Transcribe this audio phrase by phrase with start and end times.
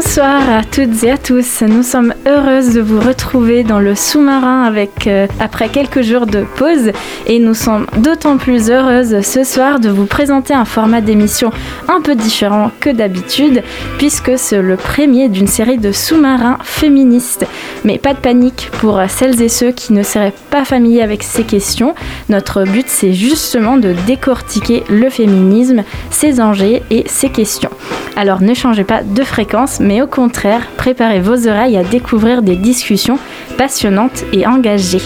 [0.00, 1.62] Bonsoir à toutes et à tous.
[1.62, 6.44] Nous sommes heureuses de vous retrouver dans le sous-marin avec euh, après quelques jours de
[6.54, 6.92] pause
[7.26, 11.50] et nous sommes d'autant plus heureuses ce soir de vous présenter un format d'émission
[11.88, 13.64] un peu différent que d'habitude
[13.98, 17.44] puisque c'est le premier d'une série de sous-marins féministes.
[17.82, 21.42] Mais pas de panique pour celles et ceux qui ne seraient pas familiers avec ces
[21.42, 21.96] questions.
[22.28, 27.70] Notre but c'est justement de décortiquer le féminisme, ses enjeux et ses questions.
[28.14, 32.56] Alors ne changez pas de fréquence mais au contraire, préparez vos oreilles à découvrir des
[32.56, 33.18] discussions
[33.56, 35.00] passionnantes et engagées.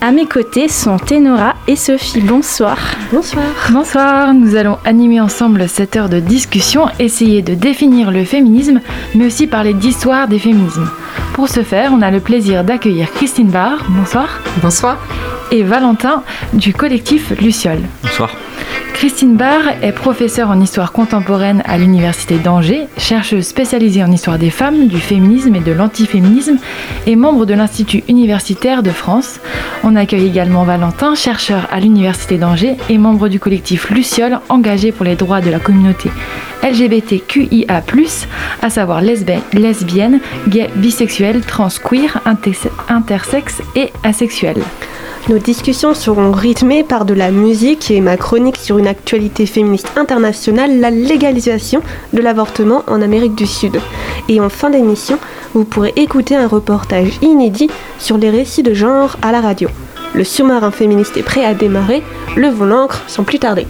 [0.00, 2.22] À mes côtés sont Ténora et Sophie.
[2.22, 2.78] Bonsoir.
[3.12, 3.44] Bonsoir.
[3.70, 4.32] Bonsoir.
[4.32, 8.80] Nous allons animer ensemble cette heure de discussion, essayer de définir le féminisme,
[9.14, 10.88] mais aussi parler d'histoire des féminismes.
[11.34, 13.84] Pour ce faire, on a le plaisir d'accueillir Christine Barr.
[13.90, 14.40] Bonsoir.
[14.62, 14.98] Bonsoir.
[15.50, 16.22] Et Valentin
[16.54, 17.82] du collectif Luciole.
[18.02, 18.30] Bonsoir.
[18.94, 24.50] Christine Barr est professeure en histoire contemporaine à l'Université d'Angers, chercheuse spécialisée en histoire des
[24.50, 26.56] femmes, du féminisme et de l'antiféminisme
[27.06, 29.38] et membre de l'Institut universitaire de France.
[29.84, 35.04] On accueille également Valentin, chercheur à l'Université d'Angers et membre du collectif Luciole, engagé pour
[35.04, 36.10] les droits de la communauté
[36.62, 37.82] LGBTQIA,
[38.62, 42.20] à savoir lesbienne, gay, bisexuelle, trans, queer,
[42.88, 44.62] intersexe et asexuelle.
[45.28, 49.90] Nos discussions seront rythmées par de la musique et ma chronique sur une actualité féministe
[49.96, 53.80] internationale, la légalisation de l'avortement en Amérique du Sud.
[54.28, 55.18] Et en fin d'émission,
[55.52, 57.68] vous pourrez écouter un reportage inédit
[57.98, 59.68] sur les récits de genre à la radio.
[60.14, 62.04] Le sous-marin féministe est prêt à démarrer,
[62.36, 63.66] levons l'ancre sans plus tarder.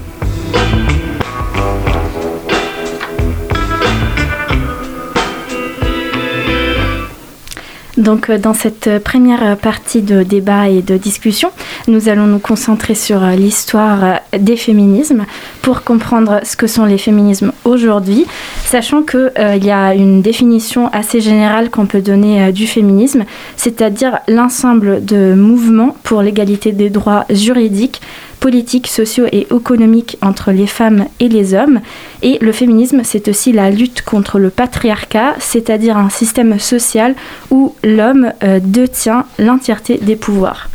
[8.07, 11.51] Donc euh, dans cette première partie de débat et de discussion,
[11.89, 15.27] nous allons nous concentrer sur euh, l'histoire euh, des féminismes
[15.61, 18.25] pour comprendre ce que sont les féminismes aujourd'hui,
[18.65, 23.25] sachant qu'il y a une définition assez générale qu'on peut donner du féminisme,
[23.57, 28.01] c'est-à-dire l'ensemble de mouvements pour l'égalité des droits juridiques
[28.47, 31.81] politiques, sociaux et économiques entre les femmes et les hommes.
[32.23, 37.17] Et le féminisme, c'est aussi la lutte contre le patriarcat, c'est-à-dire un système social
[37.51, 40.69] où l'homme euh, détient l'entièreté des pouvoirs.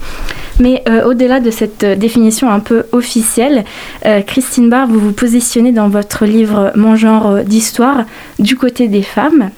[0.59, 3.63] Mais euh, au-delà de cette définition un peu officielle,
[4.05, 8.03] euh, Christine Barr, vous vous positionnez dans votre livre Mon genre d'histoire
[8.37, 9.49] du côté des femmes.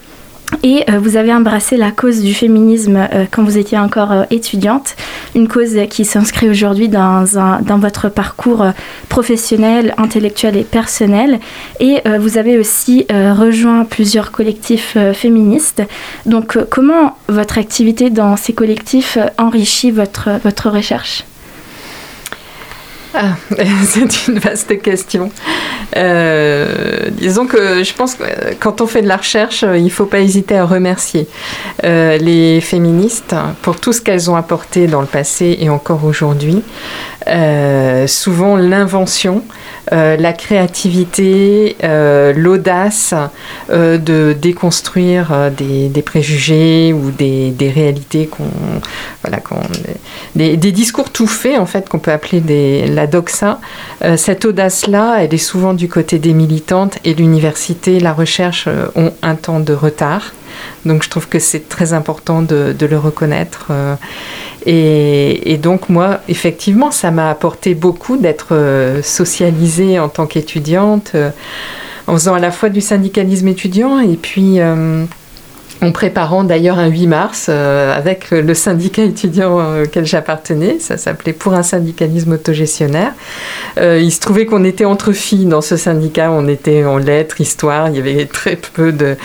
[0.62, 4.24] Et euh, vous avez embrassé la cause du féminisme euh, quand vous étiez encore euh,
[4.30, 4.96] étudiante,
[5.36, 7.26] une cause qui s'inscrit aujourd'hui dans,
[7.62, 8.66] dans, votre parcours
[9.10, 11.40] professionnel, intellectuel et personnel.
[11.80, 15.82] Et vous avez aussi rejoint plusieurs collectifs féministes.
[16.28, 21.24] Donc comment votre activité dans ces collectifs enrichit votre, votre recherche?
[23.16, 23.36] Ah,
[23.86, 25.30] c'est une vaste question.
[25.96, 28.24] Euh, disons que je pense que
[28.60, 31.28] quand on fait de la recherche, il ne faut pas hésiter à remercier
[31.84, 36.64] euh, les féministes pour tout ce qu'elles ont apporté dans le passé et encore aujourd'hui.
[37.28, 39.44] Euh, souvent l'invention,
[39.92, 41.76] la créativité,
[42.36, 43.14] l'audace
[43.70, 48.46] de déconstruire des, préjugés ou des, réalités qu'on,
[49.24, 49.40] voilà,
[50.36, 53.60] des, discours tout faits en fait qu'on peut appeler des, la doxa.
[54.18, 59.14] cette audace-là, elle est souvent du côté des militantes et l'université, la recherche euh, ont
[59.22, 60.34] un temps de retard.
[60.86, 63.68] Donc je trouve que c'est très important de, le reconnaître.
[63.72, 63.96] Euh,
[64.66, 71.16] et, donc moi, effectivement, ça m'a apporté beaucoup d'être euh, socialisée en tant qu'étudiante,
[72.08, 74.60] en faisant à la fois du syndicalisme étudiant et puis
[75.82, 80.78] en préparant d'ailleurs un 8 mars euh, avec le syndicat étudiant auquel j'appartenais.
[80.80, 83.14] Ça s'appelait Pour un syndicalisme autogestionnaire.
[83.78, 86.32] Euh, il se trouvait qu'on était entre filles dans ce syndicat.
[86.32, 87.90] On était en lettres, histoire.
[87.90, 89.18] Il y avait très peu de,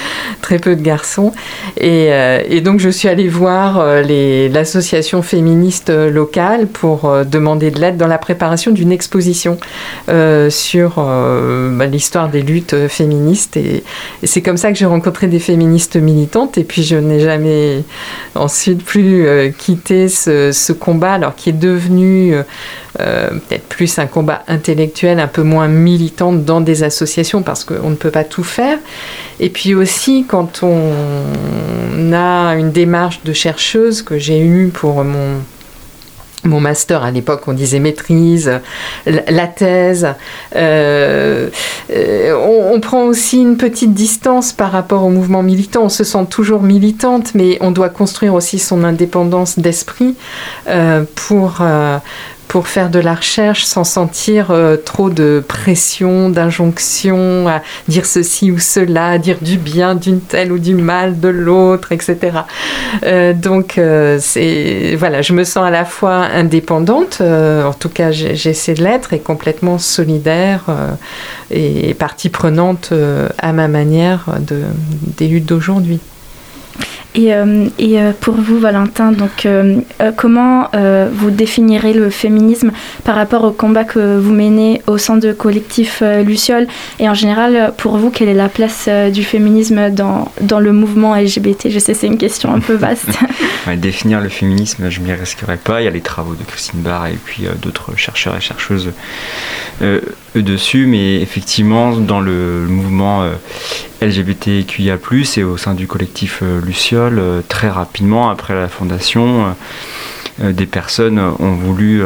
[0.42, 1.32] très peu de garçons.
[1.76, 7.96] Et, euh, et donc je suis allée voir l'association féministe locale pour demander de l'aide
[7.96, 9.58] dans la préparation d'une exposition
[10.48, 13.56] sur bah, l'histoire des luttes féministes.
[13.56, 13.82] et
[14.24, 17.82] c'est comme ça que j'ai rencontré des féministes militantes et puis je n'ai jamais
[18.34, 22.42] ensuite plus euh, quitté ce, combat, alors qui est devenu euh,
[23.00, 27.90] euh, peut-être plus un combat intellectuel, un peu moins militant dans des associations parce qu'on
[27.90, 28.78] ne peut pas tout faire.
[29.40, 35.40] Et puis aussi, quand on a une démarche de chercheuse que j'ai eue pour mon
[36.44, 38.50] mon master à l'époque, on disait maîtrise,
[39.06, 40.08] la thèse.
[40.56, 41.48] Euh,
[41.90, 45.84] euh, on, prend aussi une petite distance par rapport au mouvement militant.
[45.84, 50.14] On se sent toujours militante, mais on doit construire aussi son indépendance d'esprit
[50.68, 51.60] euh, pour
[52.48, 58.50] pour faire de la recherche sans sentir euh, trop de pression, d'injonction à dire ceci
[58.50, 62.38] ou cela, à dire du bien d'une telle ou du mal de l'autre, etc.
[63.04, 64.18] Euh, donc, euh,
[64.96, 69.20] voilà, je me sens à la fois indépendante, en tout cas j'essaie de l'être, et
[69.20, 70.64] complètement solidaire
[71.50, 72.92] et partie prenante
[73.38, 74.62] à ma manière de,
[75.16, 76.00] des luttes d'aujourd'hui.
[77.14, 79.80] Et, euh, et euh, pour vous, Valentin, donc, euh,
[80.16, 80.68] comment
[81.12, 82.70] vous définirez le féminisme
[83.04, 86.66] par rapport au combat que vous menez au sein de collectif Luciole?
[86.98, 91.16] Et en général, pour vous, quelle est la place du féminisme dans, dans le mouvement
[91.16, 93.10] LGBT Je sais, c'est une question un peu vaste.
[93.76, 95.80] définir le féminisme, je ne m'y risquerai pas.
[95.80, 98.92] Il y a les travaux de Christine Barr et puis d'autres chercheurs et chercheuses
[100.34, 103.28] dessus, mais effectivement, dans le, mouvement
[104.00, 104.98] LGBTQIA+,
[105.36, 109.54] et au sein du collectif euh, Luciole, euh, très rapidement après la fondation,
[110.40, 112.00] euh, des personnes ont voulu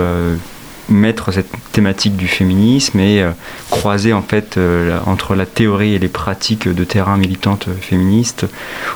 [0.89, 3.23] mettre cette thématique du féminisme et
[3.69, 4.59] croiser en fait
[5.05, 8.47] entre la théorie et les pratiques de terrain militantes féministes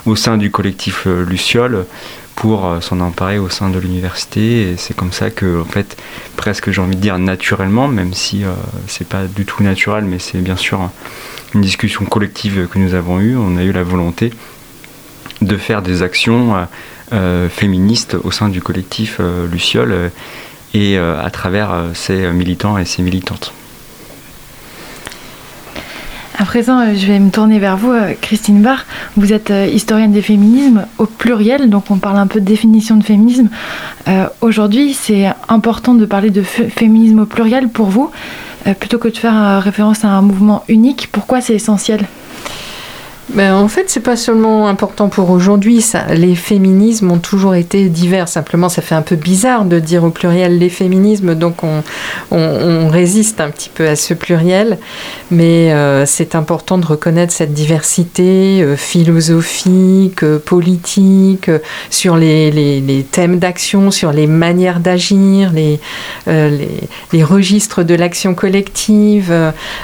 [0.07, 1.85] au sein du collectif Luciole
[2.35, 4.71] pour s'en emparer au sein de l'université.
[4.71, 5.99] Et c'est comme ça que en fait
[6.37, 8.43] presque j'ai envie de dire naturellement même si
[8.87, 10.89] c'est pas du tout naturel mais c'est bien sûr
[11.55, 14.33] une discussion collective que nous avons eue, on a eu la volonté
[15.43, 16.65] de faire des actions euh,
[17.13, 20.11] euh, féministes au sein du collectif euh, Luciole
[20.75, 23.55] et à travers ses militants et ses militantes.
[26.37, 28.85] À présent, je vais me tourner vers vous, Christine Barr.
[29.17, 33.05] Vous êtes historienne des féminismes au pluriel, donc on parle un peu de définition de
[33.05, 33.49] féminisme.
[34.43, 38.11] Aujourd'hui, c'est important de parler de féminisme au pluriel pour vous.
[38.79, 41.09] Plutôt que de faire référence à un mouvement unique.
[41.11, 42.05] Pourquoi c'est essentiel?
[43.31, 45.85] Ben, en fait, c'est pas seulement important pour aujourd'hui.
[46.11, 48.29] Les féminismes ont toujours été divers.
[48.29, 53.41] Simplement, ça fait un peu bizarre de dire au pluriel les féminismes, donc on, résiste
[53.41, 54.79] un petit peu à ce pluriel.
[55.33, 61.51] Mais euh, c'est important de reconnaître cette diversité euh, philosophique, euh, politique,
[61.91, 65.81] sur les thèmes d'action, sur les manières d'agir, les,
[66.27, 66.69] les,
[67.13, 69.35] les, registres de l'action collective,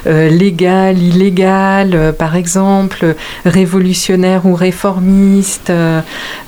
[0.06, 6.00] légale, illégale, par exemple révolutionnaire ou réformiste euh,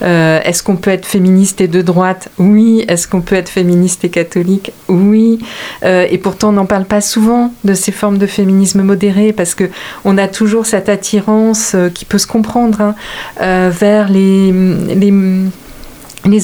[0.03, 2.29] euh, Est-ce qu'on peut être féministe et de droite?
[2.39, 2.85] Oui.
[2.89, 4.73] Est-ce qu'on peut être féministe et catholique?
[4.89, 5.39] Oui.
[5.85, 9.55] Euh, et pourtant, on n'en parle pas souvent de ces formes de féminisme modéré parce
[9.55, 9.71] que
[10.05, 14.53] on a toujours cette attirance qui peut se comprendre hein, vers les,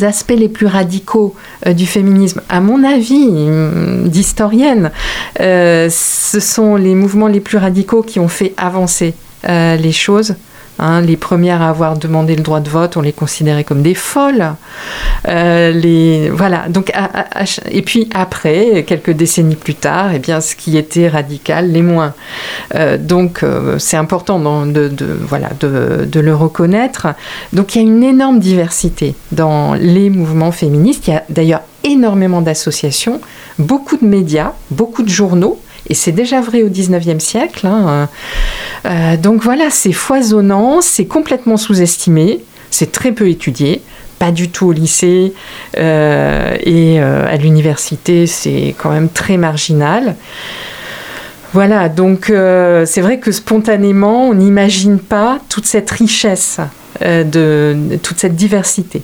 [0.02, 1.34] aspects les plus radicaux
[1.66, 3.28] du féminisme, à mon avis
[4.08, 4.90] d'historienne,
[5.38, 9.14] ce sont les mouvements les plus radicaux qui ont fait avancer
[9.48, 10.34] euh, les choses.
[10.82, 13.94] Hein, les premières à avoir demandé le droit de vote, on les considérait comme des
[13.94, 14.54] folles.
[15.28, 16.68] Euh, les, voilà.
[16.70, 16.90] Donc,
[17.70, 22.14] et puis après, quelques décennies plus tard, eh bien, ce qui était radical, les moins.
[22.74, 23.44] Euh, donc,
[23.76, 24.90] c'est important de,
[25.28, 27.08] voilà, de, de, le reconnaître.
[27.52, 31.08] Donc, il y a une énorme diversité dans les mouvements féministes.
[31.08, 33.20] Il y a d'ailleurs énormément d'associations,
[33.58, 37.66] beaucoup de médias, beaucoup de journaux et c'est déjà vrai au 19e siècle.
[37.66, 38.08] Hein.
[38.86, 43.82] Euh, donc voilà, c'est foisonnant, c'est complètement sous-estimé, c'est très peu étudié
[44.18, 45.32] pas du tout au lycée
[45.78, 50.14] euh, et euh, à l'université, c'est quand même très marginal.
[51.54, 56.58] Voilà, donc c'est vrai que spontanément, on n'imagine pas toute cette richesse,
[57.00, 59.02] de, toute cette diversité.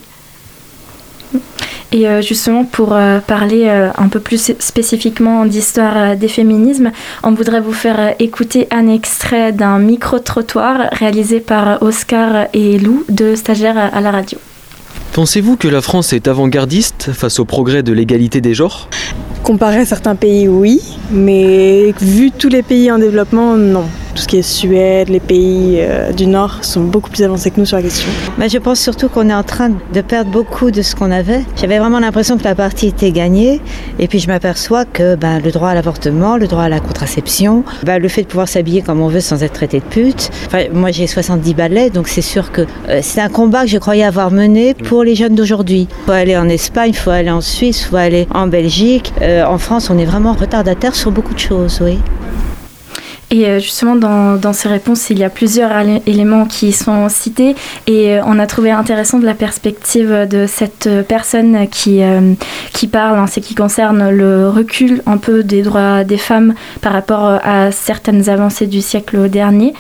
[1.93, 6.91] Et euh, justement, pour euh, parler euh, un peu plus spécifiquement d'histoire des féminismes,
[7.23, 13.37] on voudrait vous faire écouter un extrait d'un micro-trottoir réalisé par Oscar et Lou, deux
[13.37, 14.39] stagiaires à la radio.
[15.13, 18.89] Pensez-vous que la France est avant-gardiste face au progrès de l'égalité des genres?
[19.43, 23.87] Comparé à certains pays, oui, mais vu tous les pays en développement, non
[24.17, 27.61] tout ce qui est Suède, les pays euh, du Nord sont beaucoup plus avancés que
[27.61, 28.09] nous sur la question.
[28.39, 31.45] Mais je pense surtout qu'on est en train de perdre beaucoup de ce qu'on avait.
[31.57, 33.61] J'avais vraiment l'impression que la partie était gagnée
[33.99, 37.63] et puis je m'aperçois que ben, le droit à l'avortement, le droit à la contraception,
[37.85, 40.31] ben, le fait de pouvoir s'habiller comme on veut sans être traité de pute.
[40.47, 43.79] Enfin, moi j'ai 70 balais donc c'est sûr que euh, c'est un combat que je
[43.79, 45.89] croyais avoir mené pour les jeunes d'aujourd'hui.
[45.91, 49.13] Il faut aller en Espagne, il faut aller en Suisse, il faut aller en Belgique.
[49.21, 51.99] Euh, en France on est vraiment retardataire sur beaucoup de choses, oui.
[53.31, 55.73] Et euh, justement, dans, dans, ces réponses, il y a plusieurs
[56.07, 57.57] éléments qui sont cités
[57.89, 62.35] et euh, on a trouvé intéressant de la perspective de cette personne qui, euh,
[62.73, 66.93] qui parle en ce qui concerne le recul un peu des droits des femmes par
[66.93, 69.75] rapport à certaines avancées du siècle dernier.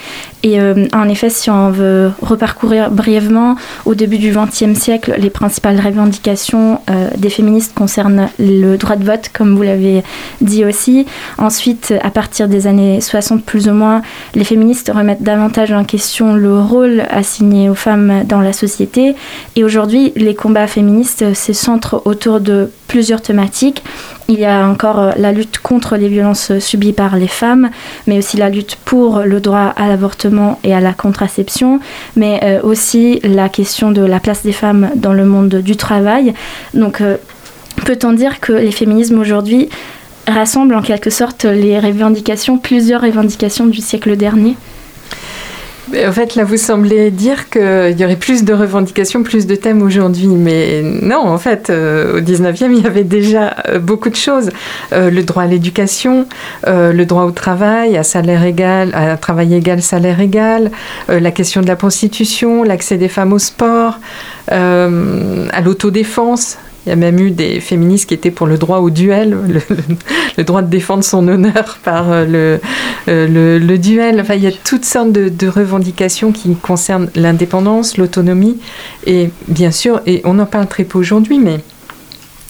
[0.46, 5.80] Et en effet, si on veut reparcourir brièvement au début du XXe siècle, les principales
[5.80, 6.78] revendications
[7.16, 10.04] des féministes concernent le droit de vote, comme vous l'avez
[10.40, 11.04] dit aussi.
[11.36, 14.02] Ensuite, à partir des années 60, plus ou moins,
[14.36, 19.16] les féministes remettent davantage en question le rôle assigné aux femmes dans la société.
[19.56, 23.82] Et aujourd'hui, les combats féministes se centrent autour de plusieurs thématiques.
[24.28, 27.70] Il y a encore euh, la lutte contre les violences subies par les femmes,
[28.06, 31.78] mais aussi la lutte pour le droit à l'avortement et à la contraception,
[32.16, 36.34] mais euh, aussi la question de la place des femmes dans le monde du travail.
[36.74, 37.16] Donc, euh,
[37.84, 39.68] peut-on dire que les féminismes aujourd'hui
[40.26, 44.56] rassemble en quelque sorte les revendications, plusieurs revendications du siècle dernier?
[45.94, 49.82] En fait, là, vous semblez dire qu'il y aurait plus de revendications, plus de thèmes
[49.82, 50.26] aujourd'hui.
[50.26, 54.50] Mais non, en fait, euh, au 19e, il y avait déjà euh, beaucoup de choses.
[54.92, 56.26] Euh, le droit à l'éducation,
[56.66, 60.70] le droit au travail, à salaire égal, à travail égal, salaire égal,
[61.08, 63.98] la question de la prostitution, l'accès des femmes au sport,
[64.48, 66.58] à l'autodéfense.
[66.86, 69.36] Il y a même eu des féministes qui étaient pour le droit au duel,
[70.38, 72.60] le, droit de défendre son honneur par euh,
[73.08, 74.20] le, le, duel.
[74.20, 78.58] Enfin, il y a toutes sortes de, de revendications qui concernent l'indépendance, l'autonomie,
[79.04, 81.58] et bien sûr, et on en parle très peu aujourd'hui, mais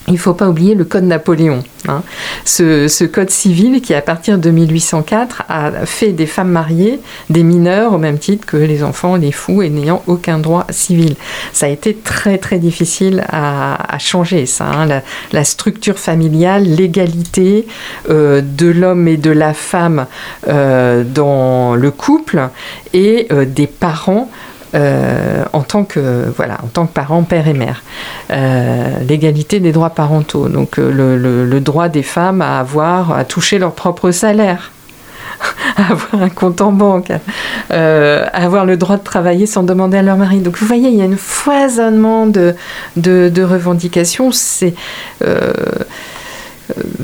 [0.08, 1.62] il ne faut pas oublier le Code Napoléon.
[1.88, 2.02] Hein.
[2.44, 7.92] Ce, code civil qui, à partir de 1804, a fait des femmes mariées des mineurs
[7.92, 11.16] au même titre que les enfants, les fous et n'ayant aucun droit civil.
[11.52, 14.66] Ça a été très très difficile à, changer, ça.
[14.66, 15.02] Hein.
[15.32, 17.66] La, structure familiale, l'égalité
[18.10, 20.06] euh, de l'homme et de la femme
[20.48, 22.48] euh, dans le couple
[22.92, 24.28] et euh, des parents
[24.74, 27.84] euh, en tant que voilà en tant que parents père et mère
[28.32, 33.58] euh, l'égalité des droits parentaux donc euh, le, droit des femmes à avoir à toucher
[33.58, 34.72] leur propre salaire
[35.76, 37.10] à avoir un compte en banque,
[37.70, 40.38] à avoir le droit de travailler sans demander à leur mari.
[40.38, 42.54] Donc vous voyez, il y a un foisonnement de,
[42.96, 44.32] de, revendications.
[44.32, 44.72] C'est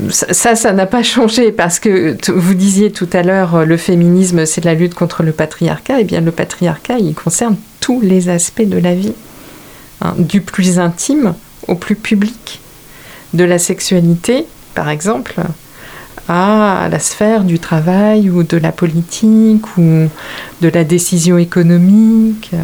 [0.09, 4.45] ça, ça n'a pas changé parce que vous disiez tout à l'heure, euh, le féminisme,
[4.45, 5.99] c'est la lutte contre le patriarcat.
[5.99, 9.13] Eh bien, le patriarcat, il concerne tous les aspects de la vie,
[10.01, 11.33] hein, du plus intime
[11.67, 12.61] au plus public,
[13.33, 15.35] de la sexualité, par exemple,
[16.29, 20.07] à la sphère du travail ou de la politique ou
[20.61, 22.51] de la décision économique.
[22.53, 22.57] Euh,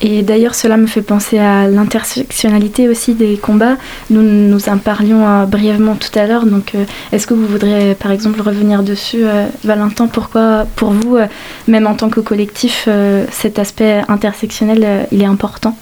[0.00, 3.76] et d'ailleurs, cela me fait penser à l'intersectionnalité aussi des combats.
[4.10, 6.46] Nous nous en parlions euh, brièvement tout à l'heure.
[6.46, 10.06] Donc, euh, est-ce que vous voudriez, par exemple, revenir dessus, euh, Valentin?
[10.06, 11.18] Pourquoi, pour vous,
[11.66, 12.88] même en tant que collectif,
[13.30, 15.76] cet aspect intersectionnel, il est important?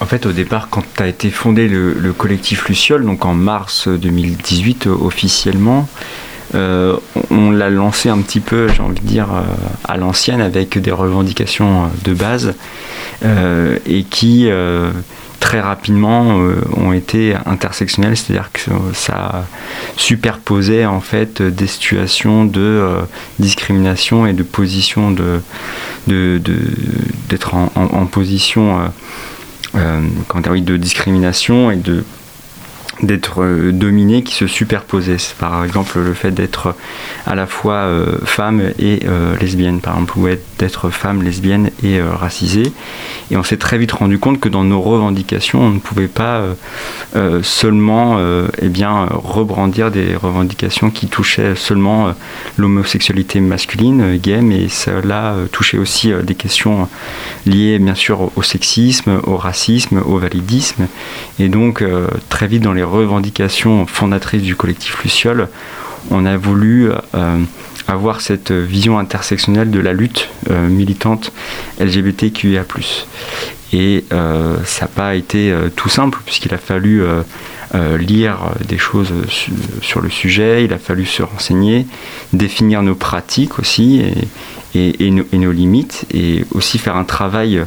[0.00, 3.88] En fait, au départ, quand a été fondé le, le collectif Luciole, donc en mars
[3.88, 5.88] 2018 officiellement,
[6.54, 6.96] euh,
[7.30, 9.42] on l'a lancé un petit peu, j'ai envie de dire, euh,
[9.84, 12.54] à l'ancienne avec des revendications euh, de base
[13.86, 14.50] et qui
[15.40, 16.38] très rapidement
[16.76, 19.46] ont été intersectionnelles, c'est-à-dire que ça
[19.96, 22.86] superposait en fait des situations de
[23.38, 25.40] discrimination et de position de
[26.06, 28.90] d'être en, position
[29.74, 32.04] de discrimination et de
[33.02, 35.16] d'être euh, dominé qui se superposaient.
[35.38, 36.74] Par exemple, le fait d'être
[37.26, 42.00] à la fois euh, femme et euh, lesbienne, par exemple, ou d'être femme, lesbienne et
[42.00, 42.72] racisée.
[43.30, 46.42] Et on s'est très vite rendu compte que dans nos revendications, on ne pouvait pas
[47.42, 48.18] seulement
[48.60, 52.14] eh bien, rebrandir des revendications qui touchaient seulement
[52.56, 56.88] l'homosexualité masculine, gay, mais cela touchait aussi des questions
[57.46, 60.86] liées bien sûr au sexisme, au racisme, au validisme.
[61.38, 61.84] Et donc,
[62.28, 65.48] très vite dans les revendications fondatrices du collectif Luciole,
[66.10, 67.38] on a voulu euh,
[67.88, 71.32] avoir cette vision intersectionnelle de la lutte euh, militante
[71.80, 72.64] LGBTQIA.
[73.72, 77.02] Et euh, ça n'a pas été tout simple, puisqu'il a fallu
[77.98, 78.38] lire
[78.68, 79.12] des choses
[79.82, 81.86] sur le sujet, il a fallu se renseigner,
[82.32, 84.00] définir nos pratiques aussi
[84.76, 87.64] et, nos, et nos, limites, et aussi faire un travail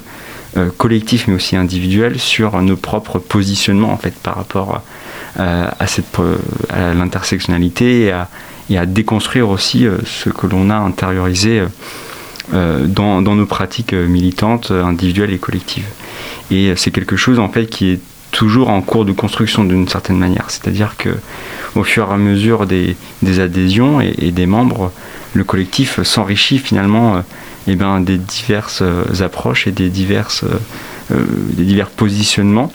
[0.77, 4.81] collectif mais aussi individuel sur nos propres positionnements en fait par rapport
[5.39, 6.07] euh, à, cette,
[6.71, 8.11] à l'intersectionnalité
[8.69, 11.61] et à, déconstruire aussi euh, ce que l'on a intériorisé
[12.55, 15.85] euh, dans, nos pratiques militantes, individuelles et collectives.
[16.49, 17.99] Et c'est quelque chose en fait qui est
[18.31, 20.45] toujours en cours de construction d'une certaine manière.
[20.47, 21.09] C'est-à-dire que
[21.75, 22.95] au fur et à mesure des,
[23.39, 24.91] adhésions et, des membres,
[25.33, 27.21] le collectif s'enrichit finalement
[27.67, 28.83] eh ben, des diverses
[29.19, 30.45] approches et des, diverses,
[31.09, 32.71] des divers positionnements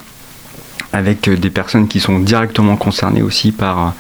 [0.93, 3.95] avec des personnes qui sont directement concernées aussi par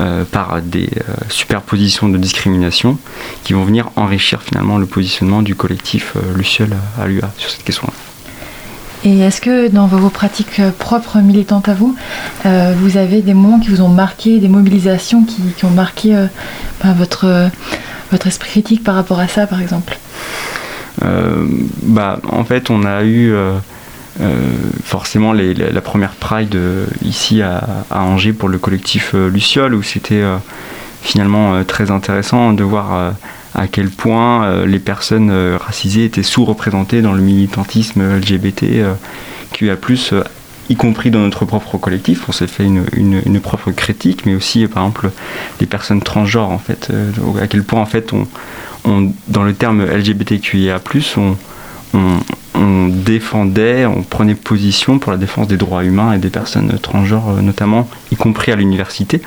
[0.00, 2.96] euh, par des euh, superpositions de discrimination
[3.44, 7.62] qui vont venir enrichir finalement le positionnement du collectif euh, Luciole à l'UA sur cette
[7.62, 7.92] question-là.
[9.04, 11.94] Et est-ce que dans vos pratiques propres militantes à vous,
[12.44, 16.14] vous avez des moments qui vous ont marqué, des mobilisations qui, ont marqué
[16.84, 17.50] ben, votre,
[18.12, 19.98] votre esprit critique par rapport à ça, par exemple?
[21.82, 23.32] Bah, En fait, on a eu
[24.20, 24.26] euh,
[24.84, 30.22] forcément la première Pride euh, ici à, Angers pour le collectif euh, Luciole où c'était
[31.00, 33.14] finalement très intéressant de voir
[33.54, 38.66] à quel point les personnes racisées étaient sous-représentées dans le militantisme LGBT
[39.52, 39.76] QA+,
[40.70, 42.28] y compris dans notre propre collectif.
[42.28, 45.10] On s'est fait une, propre critique, mais aussi, par exemple,
[45.58, 46.92] les personnes transgenres, en fait,
[47.40, 48.28] à quel point, en fait, on,
[48.84, 50.80] dans le terme LGBTQIA+,
[51.94, 57.30] on, défendait, on prenait position pour la défense des droits humains et des personnes transgenres,
[57.30, 59.20] euh, notamment, y compris à l'université.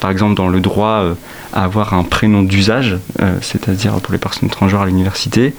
[0.00, 1.14] Par exemple, dans le droit euh,
[1.52, 5.54] à avoir un prénom d'usage, euh, c'est-à-dire pour les personnes transgenres à l'université,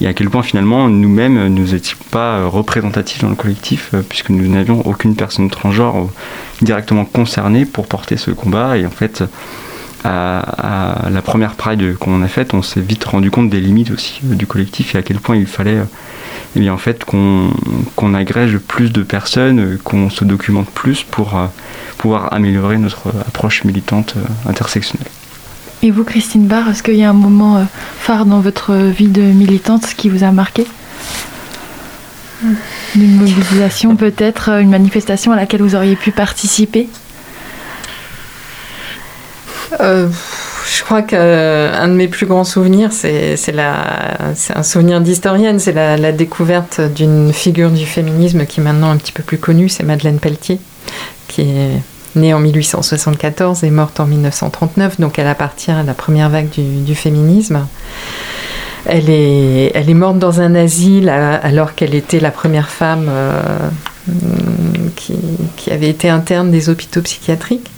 [0.00, 4.48] et à quel point finalement nous-mêmes nous n'étions pas représentatifs dans le collectif, puisque nous
[4.48, 6.08] n'avions aucune personne transgenre
[6.62, 8.78] directement concernée pour porter ce combat.
[8.78, 9.22] Et en fait,
[10.04, 14.20] à, la première Pride qu'on a faite, on s'est vite rendu compte des limites aussi
[14.22, 15.78] du collectif et à quel point il fallait
[16.56, 21.46] eh bien, en fait, qu'on agrège plus de personnes, qu'on se documente plus pour euh,
[21.98, 25.08] pouvoir améliorer notre approche militante euh, intersectionnelle.
[25.82, 27.64] Et vous, Christine Barr, est-ce qu'il y a un moment euh,
[27.98, 30.64] phare dans votre vie de militante qui vous a marqué?
[32.94, 36.88] Une mobilisation peut-être, une manifestation à laquelle vous auriez pu participer?
[39.80, 46.80] Je crois qu'un de mes plus grands souvenirs, c'est un souvenir d'historienne, c'est la, découverte
[46.80, 50.58] d'une figure du féminisme qui est maintenant un petit peu plus connue, c'est Madeleine Pelletier,
[51.28, 51.80] qui est
[52.16, 56.94] née en 1874 et morte en 1939, donc elle appartient à la première vague du,
[56.94, 57.66] féminisme.
[58.86, 63.68] Elle est, elle est morte dans un asile alors qu'elle était la première femme euh,
[64.96, 67.70] qui, avait été interne des hôpitaux psychiatriques.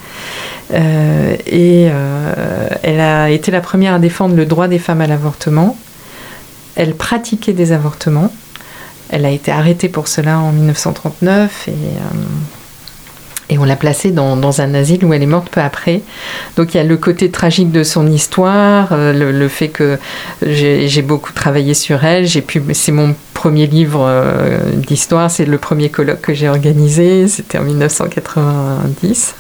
[0.73, 5.07] Euh, et euh, elle a été la première à défendre le droit des femmes à
[5.07, 5.77] l'avortement.
[6.75, 8.33] Elle pratiquait des avortements.
[9.11, 11.75] Elle a été arrêtée pour cela en 1939 et, euh,
[13.49, 16.03] et on l'a placée dans, un asile où elle est morte peu après.
[16.57, 20.01] Donc il y a le côté tragique de son histoire, le, fait que
[20.43, 22.27] j'ai beaucoup travaillé sur elle.
[22.29, 24.11] C'est mon premier livre
[24.75, 29.37] d'histoire, c'est le premier colloque que j'ai organisé, c'était en 1990.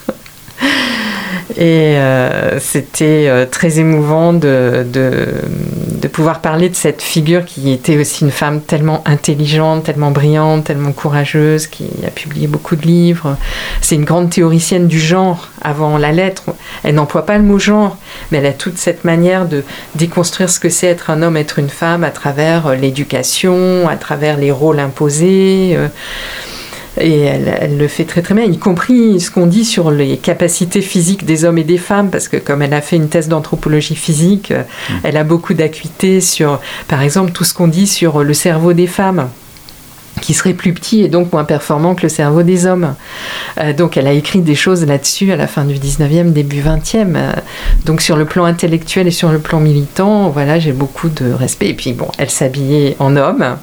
[1.55, 7.99] Et euh, c'était euh, très émouvant de, de, pouvoir parler de cette figure qui était
[7.99, 13.37] aussi une femme tellement intelligente, tellement brillante, tellement courageuse, qui a publié beaucoup de livres.
[13.81, 16.45] C'est une grande théoricienne du genre avant la lettre.
[16.85, 17.99] Elle n'emploie pas le mot genre,
[18.31, 19.63] mais elle a toute cette manière de
[19.95, 23.97] déconstruire ce que c'est être un homme, être une femme à travers euh, l'éducation, à
[23.97, 25.77] travers les rôles imposés.
[27.01, 30.81] Et elle, le fait très très bien, y compris ce qu'on dit sur les capacités
[30.81, 33.97] physiques des hommes et des femmes, parce que comme elle a fait une thèse d'anthropologie
[33.97, 34.95] physique, mmh.
[35.03, 38.87] elle a beaucoup d'acuité sur, par exemple, tout ce qu'on dit sur le cerveau des
[38.87, 39.29] femmes
[40.21, 42.95] qui serait plus petit et donc moins performant que le cerveau des hommes.
[43.59, 47.15] Euh, donc elle a écrit des choses là-dessus à la fin du 19e, début 20e.
[47.17, 47.33] Euh,
[47.85, 51.69] donc sur le plan intellectuel et sur le plan militant, voilà, j'ai beaucoup de respect.
[51.69, 53.57] Et puis bon, elle s'habillait en homme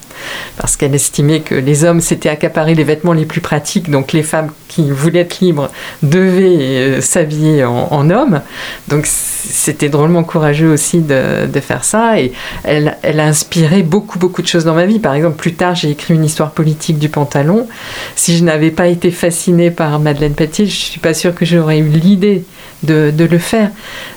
[0.57, 4.23] parce qu'elle estimait que les hommes s'étaient accaparés les vêtements les plus pratiques, donc les
[4.23, 5.69] femmes qui voulaient être libres
[6.01, 8.41] devaient euh, s'habiller en, homme.
[8.87, 14.41] Donc c'était drôlement courageux aussi de, faire ça et elle, elle a inspiré beaucoup beaucoup
[14.41, 14.99] de choses dans ma vie.
[14.99, 17.67] Par exemple, plus tard, j'ai écrit une histoire politique du pantalon.
[18.15, 21.79] Si je n'avais pas été fascinée par Madeleine Petit, je suis pas sûre que j'aurais
[21.79, 22.43] eu l'idée
[22.83, 23.71] de, de, le faire.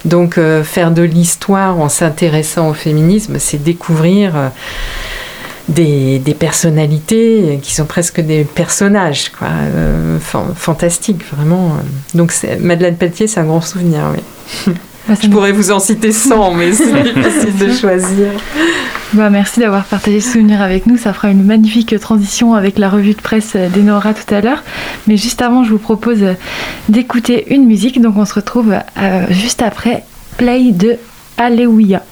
[0.04, 4.48] Donc euh, faire de l'histoire en s'intéressant au féminisme, c'est découvrir euh,
[5.68, 10.18] des, des, personnalités qui sont presque des personnages, quoi, euh,
[10.54, 11.76] fantastiques, vraiment.
[12.14, 14.74] Donc Madeleine Pelletier, c'est un grand souvenir, oui.
[15.08, 18.28] Bah, je pourrais vous en citer 100, mais c'est difficile de choisir.
[19.12, 20.96] Bah, merci d'avoir partagé ce souvenir avec nous.
[20.96, 24.62] Ça fera une magnifique transition avec la revue de presse d'Enora tout à l'heure.
[25.06, 26.22] Mais juste avant, je vous propose
[26.88, 28.00] d'écouter une musique.
[28.00, 30.04] Donc on se retrouve euh, juste après
[30.36, 30.96] Play de
[31.38, 32.02] Alléluia.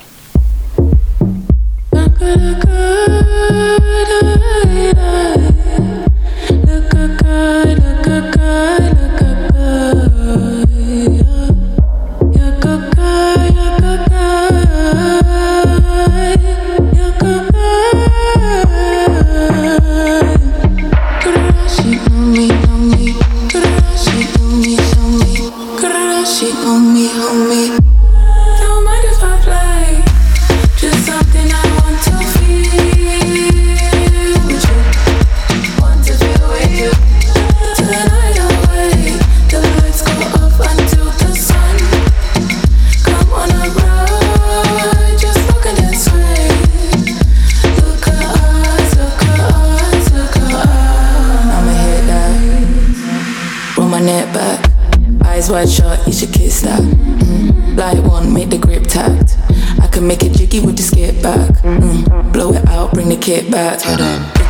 [55.34, 56.80] Eyes wide shut, you should kiss that.
[56.80, 57.76] Mm.
[57.76, 59.36] Light one, make the grip tact.
[59.82, 61.50] I can make it jiggy with the skip back.
[61.62, 62.32] Mm.
[62.32, 63.80] Blow it out, bring the kit back.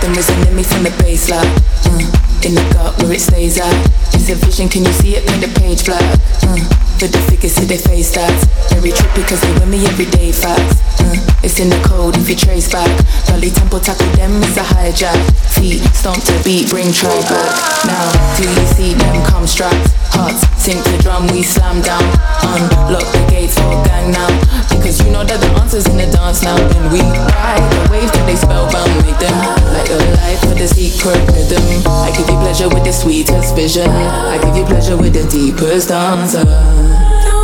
[0.04, 1.48] Rhythm resonate me from the baseline.
[1.88, 2.44] Mm.
[2.44, 3.72] In the gut where it stays at.
[4.12, 5.26] It's a vision, can you see it?
[5.26, 6.04] Paint the page black.
[6.44, 6.60] Mm.
[7.00, 8.36] For the figures, see they face that.
[8.68, 10.76] Very trippy cause they with me every day, facts.
[11.00, 11.16] Mm.
[11.40, 12.88] It's in the code if you trace back.
[13.24, 15.16] Dolly Temple tackle them, it's a hijack.
[15.56, 17.88] Feet stomp to beat, bring try back.
[17.88, 18.04] Now,
[18.36, 19.88] do you see them come strapped?
[20.12, 22.04] Hearts sink the drum, we slam down.
[22.44, 24.28] Unlock the gates for gang now.
[24.68, 26.56] Because you know that the answer's in the dance now.
[26.56, 29.32] Then we ride the waves till they spellbound, make them
[29.72, 31.62] like a life with the secret rhythm.
[31.86, 33.88] I give you pleasure with the sweetest vision.
[33.88, 37.43] I give you pleasure with the deepest answer.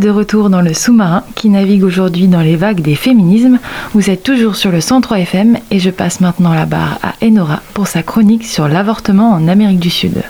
[0.00, 3.58] De retour dans le sous-marin qui navigue aujourd'hui dans les vagues des féminismes.
[3.94, 7.62] Vous êtes toujours sur le 103 FM et je passe maintenant la barre à Enora
[7.72, 10.22] pour sa chronique sur l'avortement en Amérique du Sud.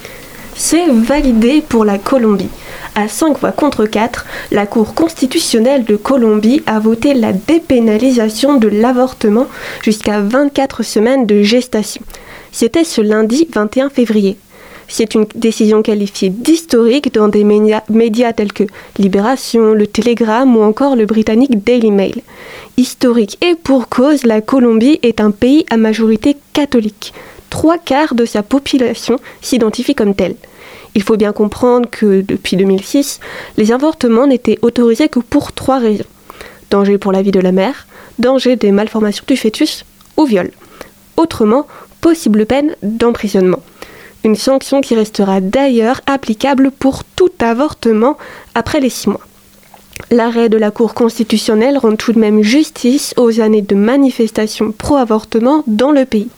[0.55, 2.49] C'est validé pour la Colombie.
[2.95, 8.69] À 5 voix contre 4, la Cour constitutionnelle de Colombie a voté la dépénalisation de
[8.69, 9.49] l'avortement
[9.83, 12.03] jusqu'à 24 semaines de gestation.
[12.53, 14.39] C'était ce lundi 21 février.
[14.89, 18.65] C'est une décision qualifiée d'historique dans des médias, tels que
[18.99, 22.23] Libération, le Télégramme ou encore le britannique Daily Mail.
[22.77, 27.13] Historique et pour cause, la Colombie est un pays à majorité catholique.
[27.51, 30.37] Trois quarts de sa population s'identifie comme tel.
[30.95, 33.21] Il faut bien comprendre que depuis 2006,
[33.59, 36.05] les avortements n'étaient autorisés que pour trois raisons.
[36.71, 37.87] Danger pour la vie de la mère,
[38.19, 39.85] danger des malformations du fœtus
[40.17, 40.51] ou viol.
[41.17, 41.67] Autrement,
[42.01, 43.63] possible peine d'emprisonnement.
[44.27, 48.17] Une sanction qui restera d'ailleurs applicable pour tout avortement
[48.57, 49.21] après les six mois.
[50.11, 55.63] L'arrêt de la Cour constitutionnelle rend tout de même justice aux années de manifestations pro-avortement
[55.69, 56.29] dans le pays.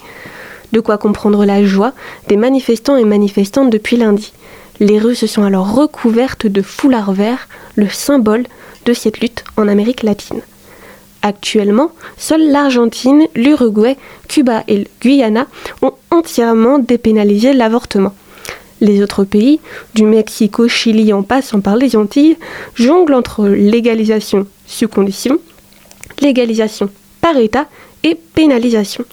[0.72, 1.94] De quoi comprendre la joie
[2.28, 4.34] des manifestants et manifestantes depuis lundi.
[4.80, 8.44] Les rues se sont alors recouvertes de foulards verts, le symbole
[8.84, 10.42] de cette lutte en Amérique latine.
[11.28, 15.46] Actuellement, seuls l'Argentine, l'Uruguay, Cuba et le Guyana
[15.82, 18.14] ont entièrement dépénalisé l'avortement.
[18.80, 19.60] Les autres pays,
[19.94, 22.38] du Mexique au Chili en passant par les Antilles,
[22.74, 25.38] jonglent entre légalisation sous condition,
[26.22, 26.88] légalisation
[27.20, 27.66] par État
[28.04, 29.04] et pénalisation.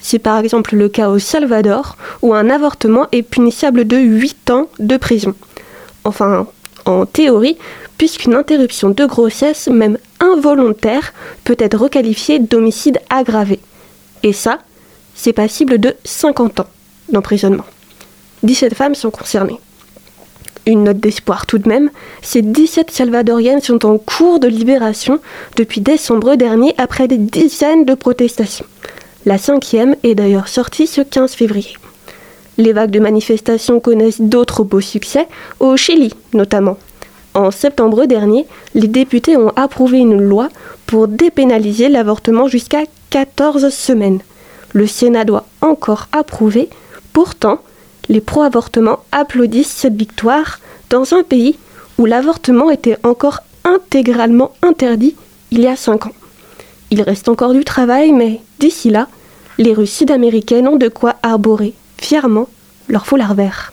[0.00, 4.68] C'est par exemple le cas au Salvador, où un avortement est punissable de 8 ans
[4.80, 5.36] de prison.
[6.02, 6.48] Enfin,
[6.90, 7.56] en théorie,
[7.98, 11.12] puisqu'une interruption de grossesse, même involontaire,
[11.44, 13.60] peut être requalifiée d'homicide aggravé.
[14.22, 14.58] Et ça,
[15.14, 16.66] c'est passible de 50 ans
[17.10, 17.64] d'emprisonnement.
[18.42, 19.60] 17 femmes sont concernées.
[20.66, 21.90] Une note d'espoir tout de même,
[22.22, 25.18] ces 17 salvadoriennes sont en cours de libération
[25.56, 28.66] depuis décembre dernier après des dizaines de protestations.
[29.26, 31.74] La cinquième est d'ailleurs sortie ce 15 février.
[32.60, 35.26] Les vagues de manifestations connaissent d'autres beaux succès,
[35.60, 36.76] au Chili notamment.
[37.32, 38.44] En septembre dernier,
[38.74, 40.50] les députés ont approuvé une loi
[40.84, 44.20] pour dépénaliser l'avortement jusqu'à 14 semaines.
[44.74, 46.68] Le Sénat doit encore approuver.
[47.14, 47.60] Pourtant,
[48.10, 51.56] les pro-avortements applaudissent cette victoire dans un pays
[51.96, 55.16] où l'avortement était encore intégralement interdit
[55.50, 56.12] il y a 5 ans.
[56.90, 59.08] Il reste encore du travail, mais d'ici là,
[59.56, 62.48] les rues sud-américaines ont de quoi arborer fièrement
[62.88, 63.72] leur foulard vert.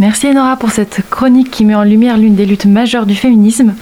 [0.00, 3.74] Merci Enora pour cette chronique qui met en lumière l'une des luttes majeures du féminisme.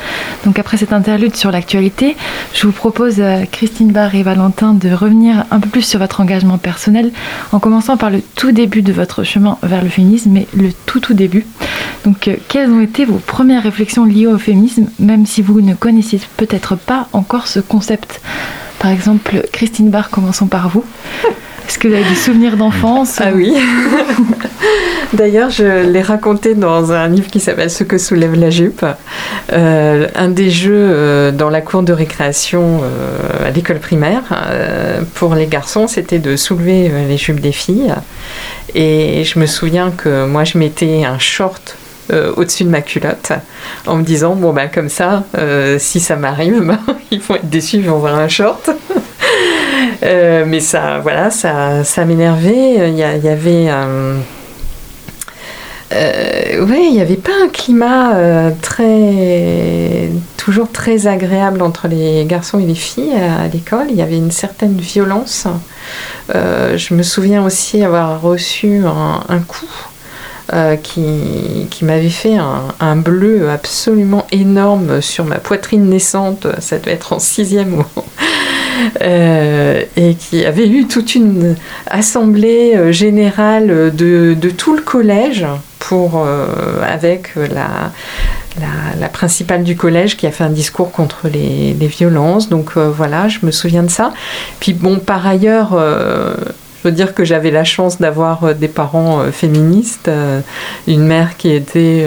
[0.45, 2.17] Donc après cette interlude sur l'actualité,
[2.55, 6.21] je vous propose euh, Christine Barr et Valentin de revenir un peu plus sur votre
[6.21, 7.13] engagement personnel
[7.53, 10.99] en commençant par le tout début de votre chemin vers le féminisme, mais le tout
[10.99, 11.47] tout début.
[12.05, 15.75] Donc euh, quelles ont été vos premières réflexions liées au féminisme, même si vous ne
[15.75, 18.21] connaissiez peut-être pas encore ce concept?
[18.81, 20.85] Par exemple, Christine Barr, commençons par vous.
[21.69, 23.55] Est-ce que vous avez des souvenirs d'enfance Ah oui.
[25.13, 28.87] D'ailleurs, je l'ai raconté dans un livre qui s'appelle Ce que soulève la jupe.
[29.53, 35.03] Euh, un des jeux euh, dans la cour de récréation euh, à l'école primaire euh,
[35.15, 37.95] pour les garçons, c'était de soulever les jupes des filles.
[38.75, 41.77] Et je me souviens que moi, je mettais un short
[42.11, 43.33] euh, au-dessus de ma culotte
[43.87, 46.79] en me disant bon ben comme ça euh, si ça m'arrive ben,
[47.11, 48.71] ils vont être déçus ils vont voir un short
[50.03, 53.69] Euh, mais ça voilà ça, ça m'énervait il y, avait
[55.93, 62.25] euh, ouais, il n'y avait pas un climat euh, très toujours très agréable entre les
[62.27, 63.87] garçons et les filles à, l'école.
[63.91, 65.47] Il y avait une certaine violence.
[66.35, 69.67] Euh, je me souviens aussi avoir reçu un, coup
[70.53, 76.47] euh, qui, qui m'avait fait un, un bleu absolument énorme sur ma poitrine naissante.
[76.61, 78.05] Ça devait être en sixième ou en-
[79.03, 85.47] euh, et qui avait eu toute une assemblée euh, générale de, tout le collège
[85.79, 87.93] pour euh, avec la,
[88.99, 92.49] la, principale du collège qui a fait un discours contre les, violences.
[92.49, 94.13] Donc voilà, je me souviens de ça.
[94.61, 95.77] Puis bon, par ailleurs.
[96.79, 100.41] Je veux dire que j'avais la chance d'avoir euh, des parents euh, féministes, euh,
[100.87, 102.07] une mère qui était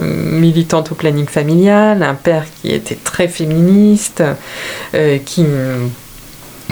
[0.00, 4.22] militante au planning familial, un père qui était très féministe,
[5.24, 5.44] qui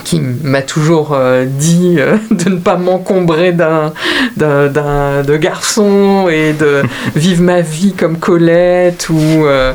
[0.05, 3.93] qui m'a toujours euh, dit euh, de ne pas m'encombrer d'un,
[4.37, 6.83] d'un, d'un- de garçon et de
[7.17, 9.73] vivre ma vie comme Colette ou, euh,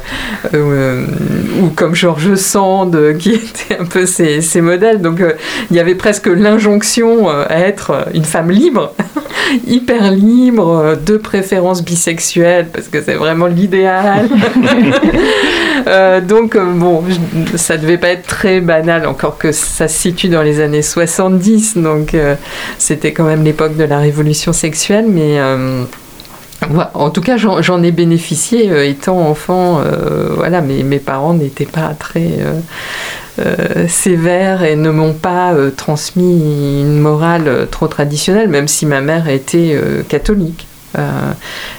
[1.61, 5.01] ou comme Georges Sand qui étaient un peu ses, ses modèles.
[5.01, 5.21] Donc
[5.69, 8.93] il y avait presque l'injonction à être une femme libre,
[9.67, 14.27] hyper libre, de préférence bisexuelle parce que c'est vraiment l'idéal.
[16.27, 17.03] Donc, bon,
[17.55, 21.77] ça devait pas être très banal, encore que ça se situe dans les années 70,
[21.77, 22.35] donc euh,
[22.77, 25.39] c'était quand même l'époque de la révolution sexuelle, mais.
[25.39, 25.83] euh,
[26.93, 29.81] en tout cas, j'en ai bénéficié euh, étant enfant.
[30.35, 32.29] voilà, mes, mes parents n'étaient pas très
[33.87, 39.75] sévères et ne m'ont pas transmis une morale trop traditionnelle, même si ma mère était
[40.07, 40.67] catholique.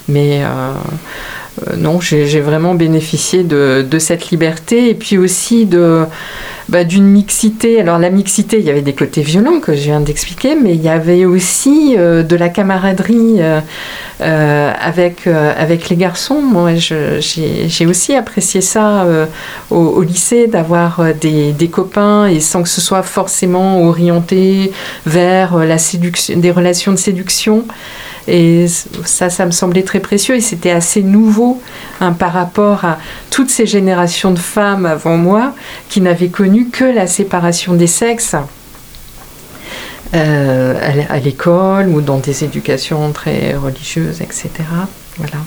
[0.08, 0.42] Mais
[1.76, 6.04] non, j'ai vraiment bénéficié de, cette liberté et puis aussi de
[6.68, 7.80] bah, d'une mixité.
[7.80, 10.82] Alors la mixité, il y avait des côtés violents que je viens d'expliquer, mais il
[10.82, 13.60] y avait aussi euh, de la camaraderie euh,
[14.22, 16.40] euh, avec, euh, avec les garçons.
[16.40, 19.26] Moi, j'ai aussi apprécié ça euh,
[19.70, 24.72] au, lycée, d'avoir euh, des, des copains et sans que ce soit forcément orienté
[25.06, 27.64] vers euh, la séduction, des relations de séduction.
[28.28, 28.66] Et
[29.04, 31.60] ça, ça me semblait très précieux et c'était assez nouveau
[32.00, 32.98] hein, par rapport à
[33.30, 35.54] toutes ces générations de femmes avant moi
[35.88, 38.36] qui n'avaient connu que la séparation des sexes
[40.14, 40.74] euh,
[41.08, 44.50] à l'école ou dans des éducations très religieuses, etc.
[45.16, 45.38] Voilà.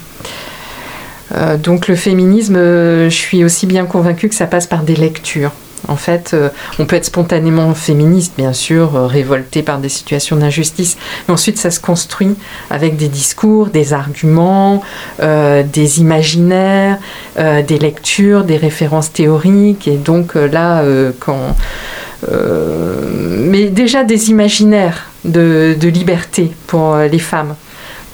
[1.33, 4.95] Euh, donc le féminisme, euh, je suis aussi bien convaincue que ça passe par des
[4.95, 5.51] lectures.
[5.87, 10.35] En fait, euh, on peut être spontanément féministe, bien sûr, euh, révolté par des situations
[10.35, 12.35] d'injustice, mais ensuite ça se construit
[12.69, 14.81] avec des discours, des arguments,
[15.21, 16.97] euh, des imaginaires,
[17.37, 20.83] euh, des lectures, des références théoriques, et donc là,
[21.19, 21.55] quand
[22.27, 27.55] mais déjà des imaginaires de, liberté pour les femmes.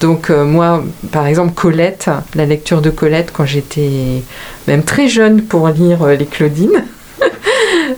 [0.00, 4.22] Donc moi, par exemple, Colette, la lecture de Colette quand j'étais
[4.68, 6.84] même très jeune pour lire les Claudines,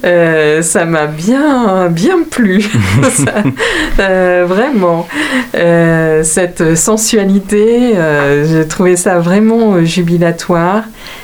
[0.05, 2.65] euh, ça m'a bien, bien plu.
[4.01, 5.07] Euh, vraiment.
[5.55, 7.95] Euh, cette sensualité,
[8.45, 10.83] j'ai trouvé ça vraiment jubilatoire.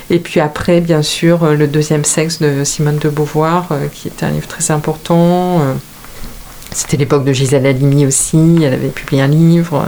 [0.09, 4.31] Et puis après, bien sûr, le deuxième sexe de Simone de Beauvoir, qui était un
[4.31, 5.61] livre très important.
[6.71, 9.85] C'était l'époque de Gisèle Halimi aussi, elle avait publié un livre.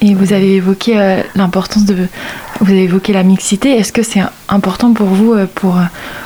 [0.00, 2.06] Et vous avez évoqué euh, l'importance de.
[2.60, 3.76] Vous avez évoqué la mixité.
[3.76, 5.82] Est-ce que c'est important pour vous, euh, pour euh,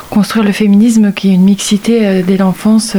[0.09, 2.97] construire le féminisme, qu'il y ait une mixité dès l'enfance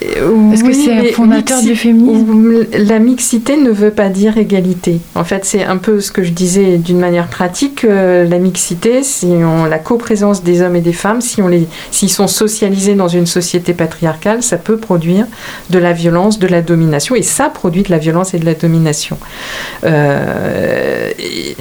[0.00, 4.98] Est-ce que c'est un fondateur du féminisme La mixité ne veut pas dire égalité.
[5.14, 7.84] En fait, c'est un peu ce que je disais d'une manière pratique.
[7.84, 9.00] euh, la mixité,
[9.70, 13.26] la coprésence des hommes et des femmes, si on les, s'ils sont socialisés dans une
[13.26, 15.26] société patriarcale, ça peut produire
[15.70, 18.54] de la violence, de la domination, et ça produit de la violence et de la
[18.54, 19.16] domination.
[19.84, 21.56] Euh, et-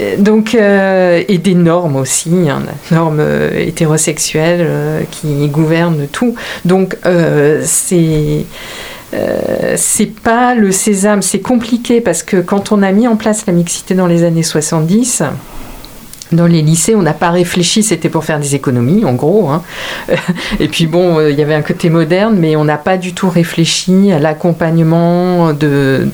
[0.00, 6.06] et donc, euh, et des normes aussi, hein, la norme euh, hétérosexuelle euh, qui gouverne
[6.12, 6.34] tout.
[6.64, 6.96] Donc,
[7.78, 8.44] c'est
[9.14, 13.46] euh, c'est pas le sésame, c'est compliqué parce que quand on a mis en place
[13.46, 15.22] la mixité dans les années 70,
[16.32, 19.48] dans les lycées, on n'a pas réfléchi, c'était pour faire des économies, en gros.
[19.48, 19.62] hein.
[20.60, 23.14] Et puis bon, euh, il y avait un côté moderne, mais on n'a pas du
[23.14, 26.06] tout réfléchi à l'accompagnement de,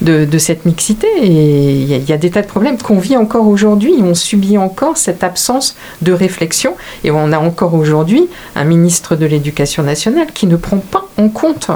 [0.00, 1.06] de, de- cette mixité.
[1.22, 3.94] Et il y, a- des tas de problèmes qu'on vit encore aujourd'hui.
[4.02, 6.74] On subit encore cette absence de réflexion.
[7.04, 11.28] Et on a encore aujourd'hui un ministre de l'Éducation nationale qui ne prend pas en
[11.28, 11.70] compte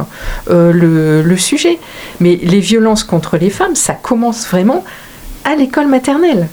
[0.51, 0.73] euh,
[1.23, 1.79] le sujet.
[2.21, 4.85] Mais les violences contre les femmes, ça commence vraiment
[5.45, 6.49] à l'école maternelle.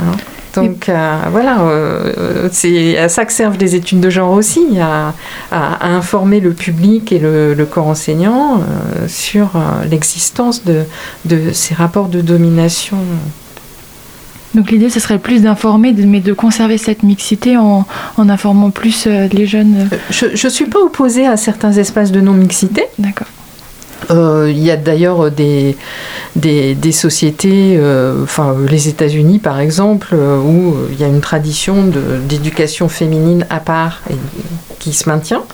[0.00, 0.12] Hein.
[0.54, 5.12] Donc euh, voilà, euh, c'est à ça que servent les études de genre aussi, à,
[5.50, 10.82] à- à informer le public et le, le corps enseignant euh, sur euh, l'existence de,
[11.24, 12.98] de ces rapports de domination.
[14.54, 17.84] Donc l'idée, ce serait plus d'informer, mais de conserver cette mixité en,
[18.16, 19.88] en informant plus euh, les jeunes.
[20.10, 22.84] Je ne suis pas opposée à certains espaces de non-mixité.
[23.00, 23.26] D'accord.
[24.10, 25.76] Euh, Il y a d'ailleurs des,
[26.36, 31.90] des, sociétés, euh, enfin les États-Unis par exemple, euh, où il y a une tradition
[32.28, 34.02] d'éducation féminine à part
[34.78, 35.44] qui se maintient.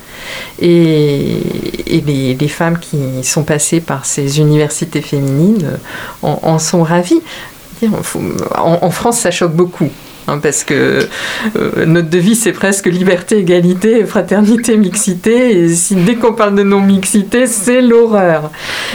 [0.60, 1.38] Et,
[1.86, 5.78] les, femmes qui sont passées par ces universités féminines
[6.22, 7.22] en, sont ravies.
[8.56, 9.88] En France, ça choque beaucoup.
[10.30, 11.06] Hein, parce que
[11.56, 15.58] euh, notre devise c'est presque liberté, égalité, fraternité, mixité.
[15.58, 18.50] Et si, dès qu'on parle de non-mixité, c'est l'horreur.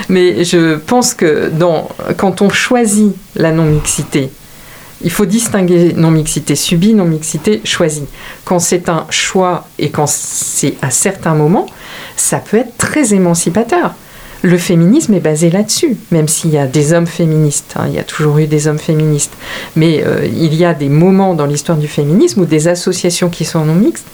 [0.09, 1.51] Mais je pense que
[2.17, 4.29] quand on choisit la non-mixité,
[5.01, 8.07] il faut distinguer non-mixité subie, non-mixité choisie.
[8.43, 11.67] Quand c'est un choix et quand c'est à certains moments,
[12.15, 13.93] ça peut être très émancipateur.
[14.45, 17.97] Le féminisme est basé là-dessus, même s'il y a des hommes féministes, hein, il y
[17.97, 19.33] a toujours eu des hommes féministes,
[19.75, 23.43] mais euh, il y a des moments dans l'histoire du féminisme où des associations qui
[23.43, 24.05] sont non mixtes,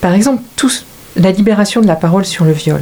[0.00, 2.80] par exemple, tous, la libération de la parole sur le viol.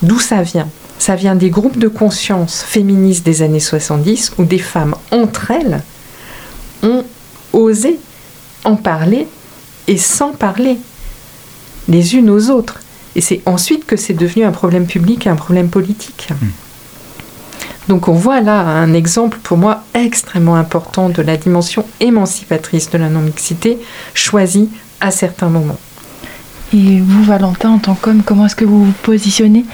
[0.00, 0.70] D'où ça vient?
[0.98, 5.82] Ça vient des groupes de conscience féministes des années 70 où des femmes entre elles
[6.82, 7.04] ont
[7.52, 7.98] osé
[8.64, 9.26] en parler
[9.86, 10.78] et sans parler
[11.88, 12.80] les unes aux autres.
[13.16, 16.28] Et c'est ensuite que c'est devenu un problème public et un problème politique.
[17.88, 22.98] Donc on voit là un exemple pour moi extrêmement important de la dimension émancipatrice de
[22.98, 23.78] la non-mixité
[24.14, 24.68] choisie
[25.00, 25.78] à certains moments.
[26.74, 29.64] Et vous, Valentin, en tant qu'homme, comment est-ce que vous vous positionnez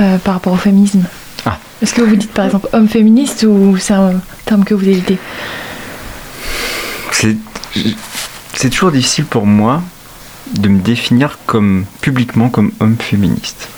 [0.00, 1.04] euh, par rapport au féminisme?
[1.46, 1.58] Ah.
[1.80, 4.14] Est-ce que vous dites par exemple homme féministe ou c'est un
[4.44, 5.18] terme que vous évitez?
[8.54, 9.82] C'est toujours difficile pour moi
[10.58, 13.68] de me définir comme publiquement comme homme féministe.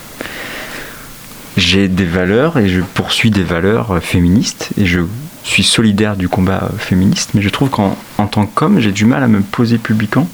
[1.56, 5.00] J'ai des valeurs et je poursuis des valeurs euh, féministes et je
[5.44, 9.04] suis solidaire du combat euh, féministe, mais je trouve qu'en en tant qu'homme, j'ai du
[9.04, 10.28] mal à me poser publiquement,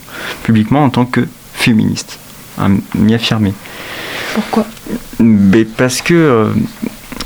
[0.44, 2.18] publiquement en tant que féministe,
[2.58, 3.52] à m'y affirmer.
[4.34, 4.66] Pourquoi?
[5.18, 6.48] Mais parce que euh,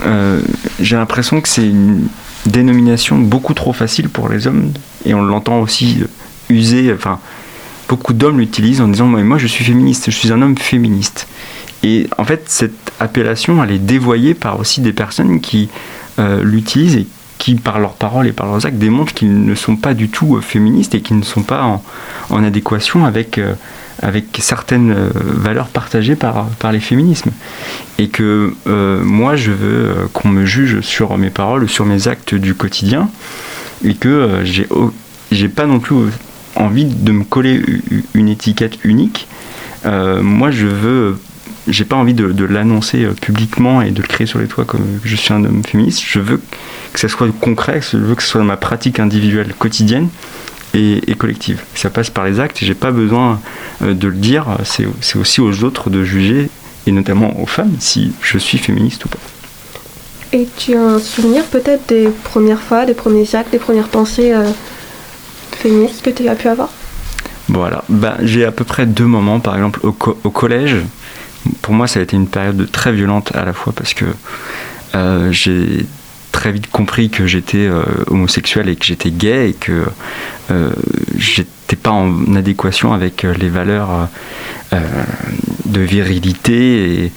[0.06, 0.40] euh,
[0.80, 2.08] j'ai l'impression que c'est une
[2.46, 4.72] dénomination beaucoup trop facile pour les hommes
[5.04, 6.02] et on l'entend aussi
[6.48, 6.92] user.
[6.92, 7.20] Enfin,
[7.88, 11.26] beaucoup d'hommes l'utilisent en disant moi, je suis féministe, je suis un homme féministe.
[11.82, 15.68] Et en fait, cette appellation, elle est dévoyée par aussi des personnes qui
[16.18, 19.76] euh, l'utilisent et qui, par leurs paroles et par leurs actes, démontrent qu'ils ne sont
[19.76, 21.62] pas du tout euh, féministes et qu'ils ne sont pas
[22.30, 23.52] en, adéquation avec, euh,
[24.00, 27.32] avec certaines valeurs partagées par, par les féminismes.
[27.98, 28.54] Et que
[29.04, 33.10] moi, je veux qu'on me juge sur mes paroles, sur mes actes du quotidien,
[33.84, 34.66] et que j'ai
[35.34, 35.96] j'ai pas non plus
[36.56, 37.62] envie de me coller
[38.14, 39.26] une étiquette unique.
[39.86, 41.16] Euh, moi, je veux
[41.66, 44.84] j'ai pas envie de, l'annoncer euh, publiquement et de le créer sur les toits comme
[45.02, 46.02] je suis un homme féministe.
[46.06, 46.40] Je veux
[46.92, 50.08] que ça soit concret, je veux que ce soit dans ma pratique individuelle quotidienne
[50.74, 51.62] et, collective.
[51.74, 53.40] Ça passe par les actes et j'ai pas besoin
[53.82, 54.46] euh, de le dire.
[54.64, 56.50] C'est aussi aux autres de juger
[56.86, 59.18] et notamment aux femmes si je suis féministe ou pas.
[60.32, 64.34] Et tu as un souvenir peut-être des premières fois, des premiers actes, des premières pensées
[65.56, 66.70] féministes que tu as pu avoir?
[67.48, 70.76] Voilà, ben, j'ai à peu près deux moments, par exemple au, co- au collège.
[71.60, 74.06] Pour moi, ça a été une période très violente à la fois parce que
[74.94, 75.84] euh, j'ai
[76.32, 79.84] très vite compris que j'étais euh, homosexuel et que j'étais gay et que
[80.50, 80.70] euh,
[81.18, 84.04] j'étais pas en adéquation avec euh, les valeurs euh,
[84.74, 84.80] euh,
[85.66, 87.12] de virilité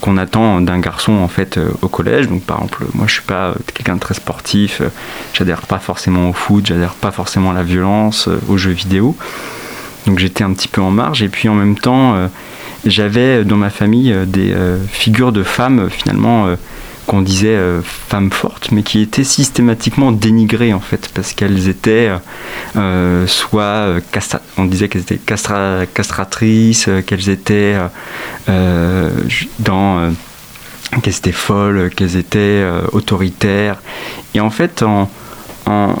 [0.00, 2.28] qu'on attend d'un garçon en fait au collège.
[2.28, 4.82] Donc par exemple, moi je suis pas quelqu'un de très sportif,
[5.32, 9.16] j'adhère pas forcément au foot, j'adhère pas forcément à la violence, aux jeux vidéo.
[10.06, 12.28] Donc j'étais un petit peu en marge et puis en même temps
[12.84, 14.54] j'avais dans ma famille des
[14.88, 16.54] figures de femmes finalement
[17.06, 22.10] qu'on disait euh, femmes fortes mais qui étaient systématiquement dénigrées en fait parce qu'elles étaient
[22.76, 27.76] euh, soit euh, castra- on disait qu'elles étaient castra- castratrices, euh, qu'elles étaient
[29.58, 30.12] dans
[31.02, 33.80] qu'elles étaient folles, qu'elles étaient autoritaires
[34.34, 35.08] et en fait en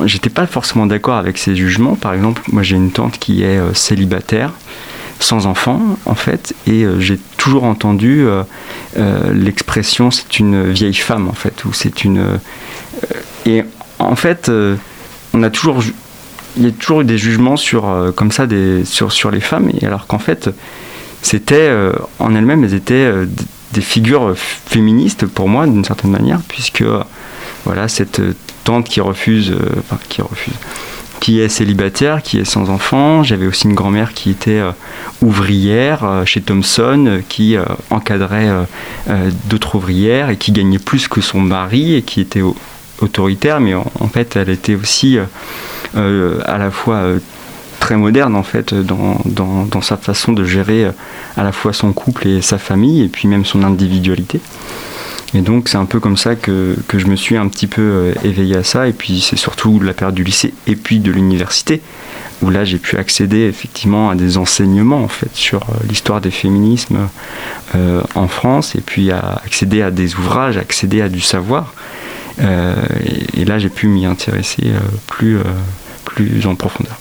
[0.04, 1.96] j'étais pas forcément d'accord avec ces jugements.
[1.96, 4.52] Par exemple, moi j'ai une tante qui est célibataire,
[5.20, 8.42] sans enfant en fait, et euh, j'ai toujours entendu euh,
[8.98, 12.38] euh, l'expression c'est une vieille femme en fait, ou c'est une.
[13.44, 13.64] et
[13.98, 14.50] en fait,
[15.32, 15.82] on a toujours,
[16.56, 19.70] il y a toujours eu des jugements sur comme ça des, sur sur les femmes,
[19.80, 20.50] et alors qu'en fait,
[21.22, 21.70] c'était
[22.18, 23.10] en elles-mêmes, elles étaient
[23.72, 26.84] des figures féministes pour moi d'une certaine manière, puisque
[27.64, 28.20] voilà cette
[28.64, 29.54] tante qui refuse,
[30.10, 30.54] qui refuse,
[31.20, 33.22] qui est célibataire, qui est sans enfant.
[33.22, 34.72] J'avais aussi une grand-mère qui était euh,
[35.22, 37.56] ouvrière euh, chez Thomson, euh, qui
[37.90, 38.50] encadrait
[39.48, 42.56] d'autres ouvrières et qui gagnait plus que son mari et qui était au-
[43.00, 45.18] autoritaire, mais en, fait elle était aussi
[45.94, 47.02] à la fois
[47.80, 50.86] très moderne en fait dans, sa façon de gérer
[51.36, 54.40] à la fois son couple et sa famille et puis même son individualité.
[55.34, 58.14] Et donc c'est un peu comme ça que, je me suis un petit peu euh,
[58.24, 58.88] éveillé à ça.
[58.88, 61.82] Et puis c'est surtout la période du lycée et puis de l'université,
[62.42, 66.30] où là j'ai pu accéder effectivement à des enseignements en fait sur euh, l'histoire des
[66.30, 67.08] féminismes
[67.74, 71.74] euh, en France, et puis accéder à des ouvrages, accéder à du savoir.
[72.38, 74.64] Et, là j'ai pu m'y intéresser
[75.06, 75.38] plus,
[76.04, 76.98] plus en profondeur.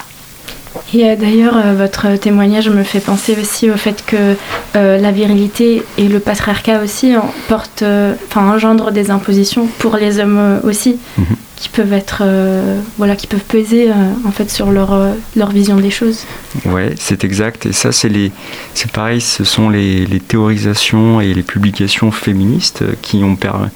[0.93, 4.35] Et euh, d'ailleurs, euh, votre témoignage me fait penser aussi au fait que
[4.75, 9.97] euh, la virilité et le patriarcat aussi en- portent, euh, enfin, engendrent des impositions pour
[9.97, 11.25] les hommes aussi, Mhm.
[11.57, 13.89] qui peuvent être, euh, voilà, qui peuvent peser
[14.25, 14.95] en fait sur leur,
[15.35, 16.25] leur vision des choses.
[16.65, 17.65] Ouais, c'est exact.
[17.65, 18.31] Et ça, c'est les,
[18.73, 19.21] c'est pareil.
[19.21, 23.69] Ce sont les, les théorisations et les publications féministes qui ont per-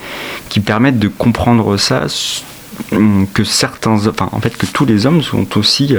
[0.49, 2.03] qui permettent de comprendre ça,
[3.34, 5.95] que certains, enfin, en fait, que tous les hommes sont aussi,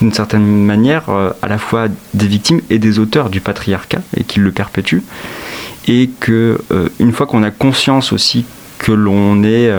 [0.00, 4.24] d'une certaine manière, euh, à la fois des victimes et des auteurs du patriarcat et
[4.24, 5.02] qu'ils le perpétuent.
[5.86, 8.44] Et que euh, une fois qu'on a conscience aussi
[8.78, 9.70] que l'on est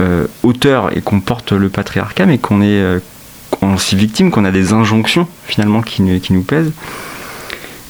[0.00, 3.00] euh, auteur et qu'on porte le patriarcat, mais qu'on est
[3.50, 6.72] qu'on aussi victime, qu'on a des injonctions finalement qui, nous- pèsent.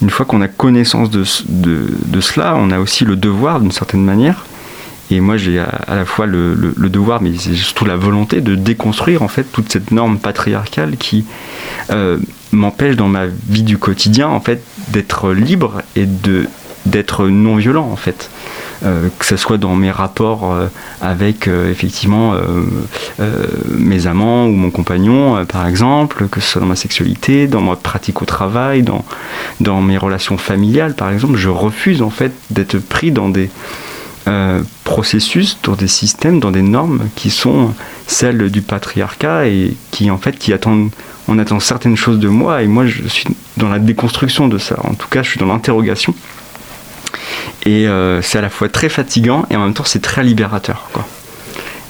[0.01, 3.61] Une fois qu'on a connaissance de, ce- de, de cela, on a aussi le devoir
[3.61, 4.45] d'une certaine manière.
[5.13, 9.27] Et moi, j'ai à, la fois le, devoir, mais surtout la volonté de déconstruire en
[9.27, 11.23] fait toute cette norme patriarcale qui
[11.91, 12.17] euh,
[12.51, 16.47] m'empêche dans ma vie du quotidien en fait d'être libre et de
[16.87, 18.29] d'être non violent en fait.
[18.83, 20.67] Euh, que ce soit dans mes rapports euh,
[20.99, 22.33] avec effectivement
[23.69, 27.75] mes amants ou mon compagnon par exemple, que ce soit dans ma sexualité, dans ma
[27.75, 29.05] pratique au travail, dans,
[29.59, 33.51] dans mes relations familiales par exemple, je refuse en fait d'être pris dans des
[34.27, 37.73] euh, processus, dans des systèmes, dans des normes qui sont
[38.07, 40.91] celles du patriarcat et qui en fait qui attendent
[41.27, 43.25] on attend certaines choses de moi et moi je suis
[43.57, 44.75] dans la déconstruction de ça.
[44.83, 46.13] En tout cas, je suis dans l'interrogation.
[47.65, 50.89] Et euh, c'est à la fois très fatigant et en même temps c'est très libérateur.
[50.91, 51.07] Quoi.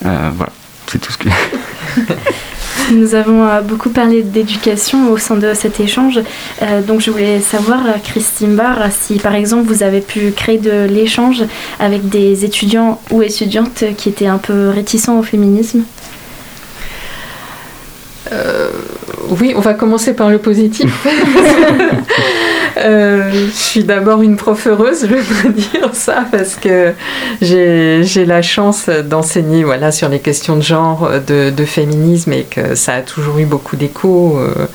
[0.06, 0.52] Euh, voilà,
[0.88, 1.30] c'est tout ce que.
[2.94, 6.20] Nous avons euh, beaucoup parlé d'éducation au sein de cet échange.
[6.62, 10.60] Euh, donc je voulais savoir, euh, Christine Barr, si par exemple vous avez pu créer
[10.60, 11.44] de l'échange
[11.80, 15.84] avec des étudiants ou étudiantes qui étaient un peu réticents au féminisme.
[18.32, 18.70] Euh,
[19.40, 21.06] oui, on va commencer par le positif.
[22.76, 26.94] Euh, je suis d'abord une prof heureuse, je voudrais dire ça, parce que
[27.40, 32.44] j'ai j'ai la chance d'enseigner voilà, sur les questions de genre, de, de féminisme, et
[32.44, 34.40] que ça a toujours eu beaucoup d'écho.
[34.40, 34.66] euh,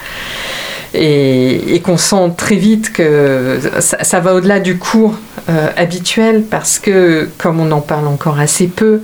[0.95, 5.15] et, et qu'on sent très vite que ça, ça va au-delà du cours
[5.49, 9.01] euh, habituel parce que comme on en parle encore assez peu,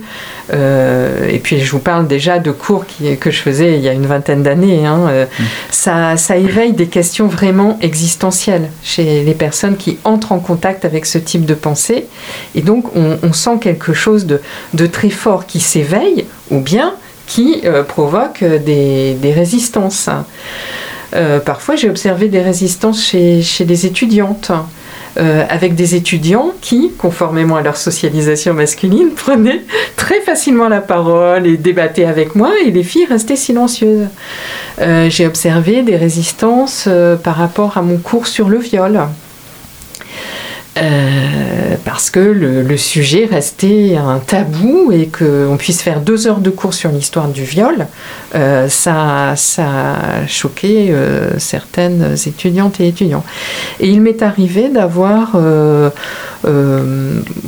[0.53, 3.89] euh, et puis je vous parle déjà de cours qui, que je faisais il y
[3.89, 5.25] a une vingtaine d'années, hein, euh,
[5.71, 11.07] ça, ça éveille des questions vraiment existentielles chez les personnes qui entrent en contact avec
[11.07, 12.05] ce type de pensée.
[12.53, 14.39] Et donc on, on sent quelque chose de,
[14.75, 16.93] de très fort qui s'éveille ou bien
[17.25, 20.09] qui provoque des, des résistances.
[21.45, 24.51] Parfois, j'ai observé des résistances chez, chez des étudiantes,
[25.17, 29.61] euh, avec des étudiants qui, conformément à leur socialisation masculine, prenaient
[29.95, 34.07] très facilement la parole et débattaient avec moi, et les filles restaient silencieuses.
[34.81, 38.99] Euh, j'ai observé des résistances euh, par rapport à mon cours sur le viol.
[40.77, 46.49] Euh, parce que le, sujet restait un tabou et qu'on puisse faire deux heures de
[46.49, 47.87] cours sur l'histoire du viol,
[48.35, 53.23] euh, ça, ça a choqué euh, certaines étudiantes et étudiants.
[53.79, 55.91] Et il m'est arrivé d'avoir, en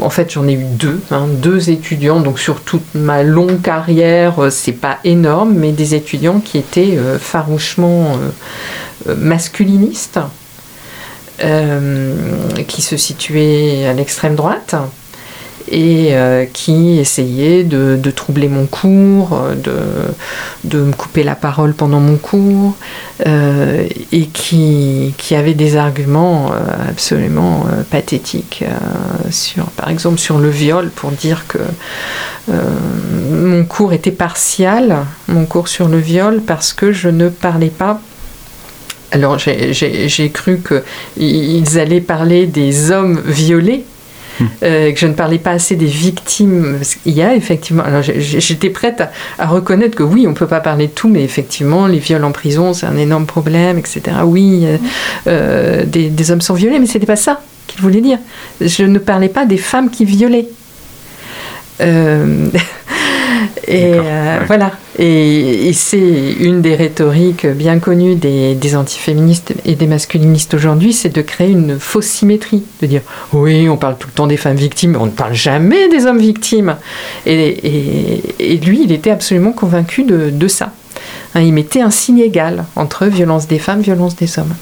[0.09, 4.71] fait j'en ai eu deux, hein, deux étudiants, donc sur toute ma longue carrière, c'est
[4.71, 8.17] pas énorme, mais des étudiants qui étaient farouchement
[9.05, 10.19] masculinistes
[11.39, 14.75] qui se situait à l'extrême droite
[15.69, 19.77] et euh, qui essayaient de, troubler mon cours, euh, de,
[20.63, 22.75] de me couper la parole pendant mon cours,
[23.25, 30.19] euh, et qui, qui avaient des arguments euh, absolument euh, pathétiques, euh, sur, par exemple
[30.19, 31.59] sur le viol, pour dire que
[32.49, 32.61] euh,
[33.31, 37.99] mon cours était partial, mon cours sur le viol, parce que je ne parlais pas
[39.11, 40.59] alors j'ai- cru
[41.17, 43.83] qu'ils allaient parler des hommes violés.
[44.61, 46.77] euh, que je ne parlais pas assez des victimes.
[47.03, 47.81] Qu'il y a effectivement.
[47.83, 51.07] Alors j'étais prête à, à reconnaître que oui, on ne peut pas parler de tout,
[51.09, 54.01] mais effectivement, les viols en prison, c'est un énorme problème, etc.
[54.25, 54.77] Oui, euh,
[55.27, 58.19] euh, des, des hommes sont violés, mais c'était pas ça qu'il voulait dire.
[58.61, 60.47] Je ne parlais pas des femmes qui violaient.
[63.67, 64.71] Et euh, voilà.
[64.97, 70.93] Et, et c'est une des rhétoriques bien connues des, des antiféministes et des masculinistes aujourd'hui,
[70.93, 73.01] c'est de créer une fausse symétrie, de dire
[73.33, 76.05] oui, on parle tout le temps des femmes victimes, mais on ne parle jamais des
[76.05, 76.75] hommes victimes.
[77.25, 80.71] Et, et- et lui, il était absolument convaincu de, de ça.
[81.35, 84.53] Hein, il mettait un signe égal entre violence des femmes, violence des hommes.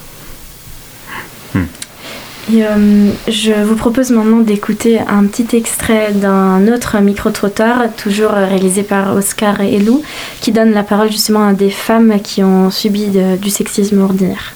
[2.54, 9.16] Euh, je vous propose maintenant d'écouter un petit extrait d'un autre micro-trottoir, toujours réalisé par
[9.16, 10.04] Oscar et Lou,
[10.42, 13.10] qui donne la parole justement à des femmes qui ont subi
[13.42, 14.55] du sexisme ordinaire.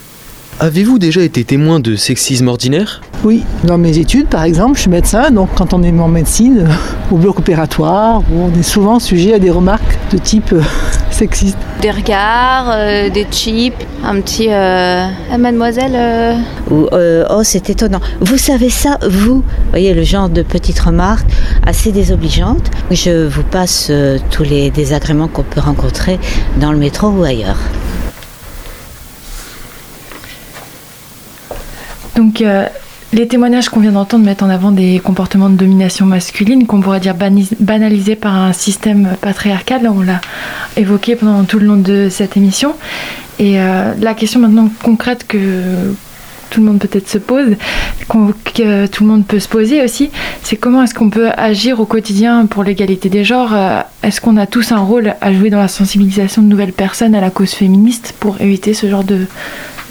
[0.62, 3.00] Avez-vous déjà été témoin de sexisme ordinaire?
[3.24, 6.66] Oui, dans mes études, par exemple, je suis médecin, donc quand on est en médecine,
[6.68, 10.60] euh, au bloc opératoire, on est souvent sujet à des remarques de type euh,
[11.10, 11.56] sexiste.
[11.80, 13.72] Des regards, euh, des chips,
[14.04, 15.06] un petit euh,
[15.38, 15.92] mademoiselle.
[15.94, 16.34] euh,
[16.70, 18.00] Ou euh, oh c'est étonnant.
[18.20, 21.26] Vous savez ça, vous voyez le genre de petites remarques
[21.66, 22.70] assez désobligeantes.
[22.90, 26.18] Je vous passe euh, tous les désagréments qu'on peut rencontrer
[26.60, 27.56] dans le métro ou ailleurs.
[32.16, 32.66] Donc, euh,
[33.12, 37.00] les témoignages qu'on vient d'entendre mettent en avant des comportements de domination masculine qu'on pourrait
[37.00, 37.16] dire
[37.58, 39.90] banalisés par un système patriarcal.
[39.92, 40.20] On l'a
[40.76, 42.74] évoqué pendant tout le long de cette émission.
[43.40, 45.38] Et euh, la question maintenant concrète que
[46.50, 47.56] tout le monde peut-être se pose,
[48.08, 50.10] que tout le monde peut se poser aussi,
[50.42, 53.54] c'est comment est-ce qu'on peut agir au quotidien pour l'égalité des genres?
[53.54, 57.14] Euh, Est-ce qu'on a tous un rôle à jouer dans la sensibilisation de nouvelles personnes
[57.14, 59.26] à la cause féministe pour éviter ce genre de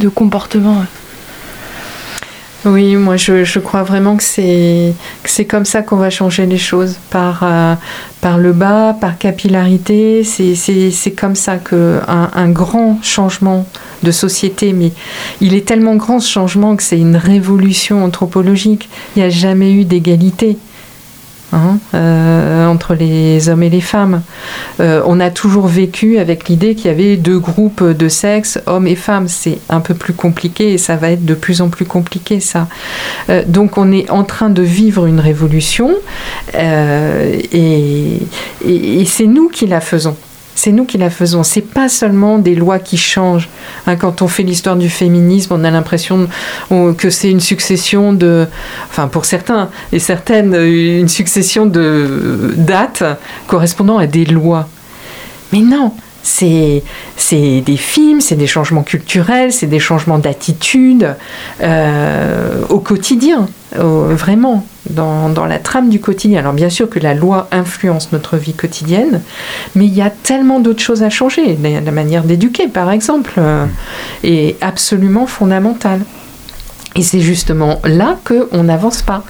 [0.09, 0.85] comportement?
[2.65, 4.93] Oui, moi je, crois vraiment que c'est
[5.23, 7.75] que c'est comme ça qu'on va changer les choses par euh,
[8.19, 10.25] par le bas, par capillarité.
[10.25, 13.65] C'est comme ça que un, un grand changement
[14.03, 14.91] de société, mais
[15.39, 18.89] il est tellement grand ce changement que c'est une révolution anthropologique.
[19.15, 20.57] Il n'y a jamais eu d'égalité.
[21.53, 24.21] Hein, euh, entre les hommes et les femmes.
[24.79, 28.87] Euh, on a toujours vécu avec l'idée qu'il y avait deux groupes de sexe, hommes
[28.87, 29.27] et femmes.
[29.27, 32.67] C'est un peu plus compliqué et ça va être de plus en plus compliqué ça.
[33.29, 35.95] Euh, donc on est en train de vivre une révolution
[36.53, 38.19] et
[39.05, 40.15] c'est nous qui la faisons.
[40.61, 41.43] C'est nous qui la faisons.
[41.43, 43.47] C'est pas seulement des lois qui changent.
[43.87, 46.27] Hein, quand on fait l'histoire du féminisme, on a l'impression
[46.69, 48.45] on- que c'est une succession de,
[48.89, 53.03] enfin pour certains et certaines, une succession de dates
[53.47, 54.67] correspondant à des lois.
[55.53, 55.93] Mais non,
[56.23, 56.83] c'est
[57.17, 61.15] des films, c'est des changements culturels, c'est des changements d'attitude
[61.61, 63.47] euh, au quotidien,
[63.77, 66.39] vraiment, dans, la trame du quotidien.
[66.39, 69.21] Alors bien sûr que la loi influence notre vie quotidienne,
[69.75, 71.57] mais il y a tellement d'autres choses à changer.
[71.61, 73.65] La, la manière d'éduquer, par exemple, euh,
[74.23, 76.01] est absolument fondamentale.
[76.95, 79.23] Et c'est justement là qu'on n'avance pas.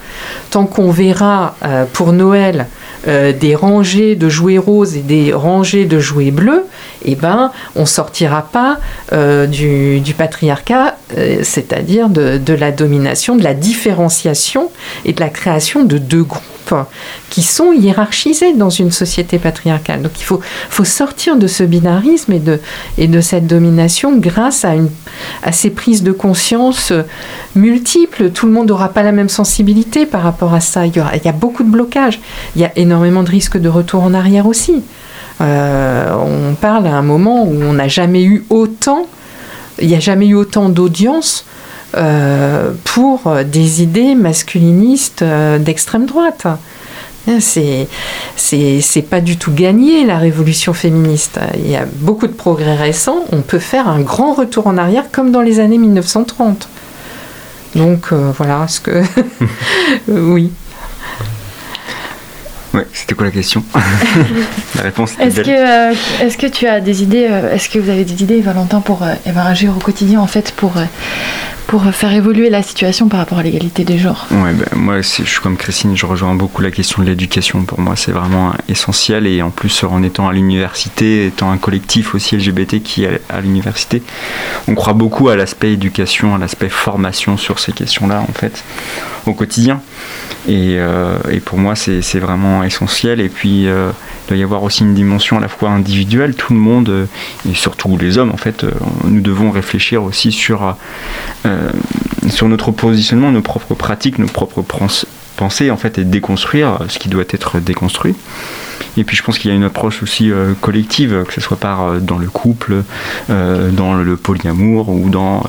[0.50, 2.66] Tant qu'on verra euh, pour Noël
[3.08, 6.64] euh, des rangées de jouets roses et des rangées de jouets bleus,
[7.04, 8.78] eh ben, on sortira pas
[9.12, 14.70] euh, du, patriarcat, euh, c'est-à-dire de la domination, de la différenciation
[15.04, 16.42] et de la création de deux groupes
[17.28, 20.02] qui sont hiérarchisés dans une société patriarcale.
[20.02, 20.40] Donc il faut,
[20.84, 22.58] sortir de ce binarisme et de,
[22.98, 24.72] et de cette domination grâce à,
[25.52, 26.92] ces prises de conscience
[27.54, 28.30] multiples.
[28.30, 30.86] Tout le monde n'aura pas la même sensibilité par rapport à ça.
[30.86, 32.20] Il y, a beaucoup de blocages.
[32.56, 34.82] Il y a énormément de risques de retour en arrière aussi.
[35.40, 39.06] Euh, on parle à un moment où on n'a jamais eu autant,
[39.80, 41.46] il n'y a jamais eu autant d'audience
[42.84, 46.46] pour des idées masculinistes euh, d'extrême droite.
[46.46, 47.86] Hein, C'est,
[48.36, 51.38] c'est, c'est pas du tout gagné la révolution féministe.
[51.56, 53.24] Il y a beaucoup de progrès récents.
[53.32, 56.68] On peut faire un grand retour en arrière comme dans les années 1930.
[57.76, 59.02] Donc euh, voilà ce que.
[60.08, 60.50] oui.
[62.72, 63.64] Ouais, c'était quoi la question?
[64.76, 67.80] La réponse était Est-ce que, euh, est-ce que tu as des idées, euh, est-ce que
[67.80, 70.84] vous avez des idées, Valentin, pour euh, agir au quotidien, en fait, pour, euh,
[71.70, 75.22] pour faire évoluer la situation par rapport à l'égalité des genres Ouais, ben, moi, je
[75.22, 77.62] suis comme Christine, je rejoins beaucoup la question de l'éducation.
[77.62, 79.24] Pour moi, c'est vraiment essentiel.
[79.28, 83.40] Et en plus, en étant à l'université, étant un collectif aussi LGBT qui est à
[83.40, 84.02] l'université,
[84.66, 88.64] on croit beaucoup à l'aspect éducation, à l'aspect formation sur ces questions-là, en fait,
[89.26, 89.80] au quotidien.
[90.48, 93.20] Et, euh, pour moi, c'est vraiment essentiel.
[93.20, 93.92] Et puis, euh,
[94.30, 96.34] doit y avoir aussi une dimension à la fois individuelle.
[96.36, 97.04] Tout le monde, euh,
[97.50, 98.70] et surtout les hommes, en fait, euh,
[99.04, 100.76] nous devons réfléchir aussi sur,
[101.46, 101.70] euh,
[102.28, 105.04] sur notre positionnement, nos propres pratiques, nos propres pens-
[105.36, 108.14] pensées, en fait, et déconstruire ce qui doit être déconstruit.
[108.96, 111.56] Et puis je pense qu'il y a une approche aussi euh, collective, que ce soit
[111.56, 112.82] par euh, dans le couple,
[113.30, 115.42] euh, dans le polyamour ou dans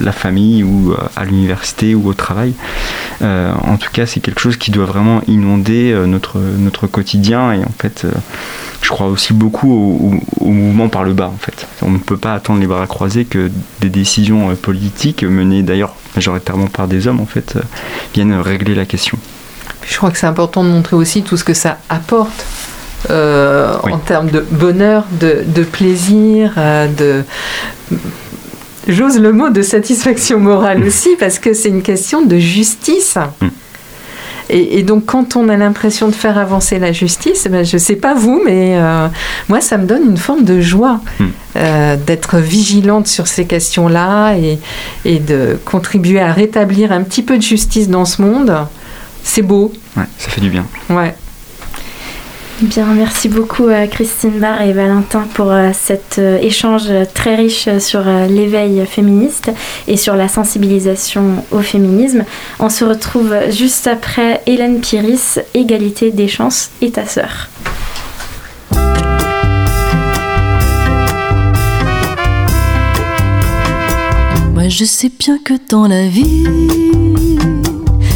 [0.00, 2.54] la famille ou à l'université ou au travail.
[3.20, 7.72] En tout cas, c'est quelque chose qui doit vraiment inonder notre, notre quotidien et en
[7.78, 8.06] fait,
[8.82, 11.66] je crois aussi beaucoup au, mouvement par le bas en fait.
[11.82, 16.66] On ne peut pas attendre les bras croisés que des décisions politiques menées d'ailleurs majoritairement
[16.66, 17.58] par des hommes en fait
[18.14, 19.18] viennent régler la question.
[19.86, 22.46] Je crois que c'est important de montrer aussi tout ce que ça apporte
[23.08, 27.24] euh, en termes de bonheur, de, de plaisir, euh, de...
[28.88, 33.16] J'ose le mot de satisfaction morale aussi, parce que c'est une question de justice.
[34.48, 37.78] Et, et donc, quand on a l'impression de faire avancer la justice, ben, je ne
[37.78, 39.06] sais pas vous, mais euh,
[39.48, 41.00] moi, ça me donne une forme de joie
[41.56, 44.58] euh, d'être vigilante sur ces questions-là et,
[45.04, 48.52] et de contribuer à rétablir un petit peu de justice dans ce monde.
[49.22, 49.72] C'est beau.
[49.96, 50.66] Ouais, ça fait du bien.
[50.88, 51.14] Ouais.
[52.62, 57.70] Bien, merci beaucoup euh, Christine Barr et Valentin pour euh, cet euh, échange très riche
[57.78, 59.50] sur l'éveil féministe
[59.88, 62.24] et sur la sensibilisation au féminisme.
[62.58, 67.48] On se retrouve juste après Hélène Piris, Égalité des chances et ta sœur.
[74.52, 76.44] Moi je sais bien que dans la vie,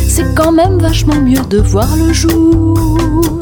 [0.06, 3.33] c'est quand même vachement mieux de voir le jour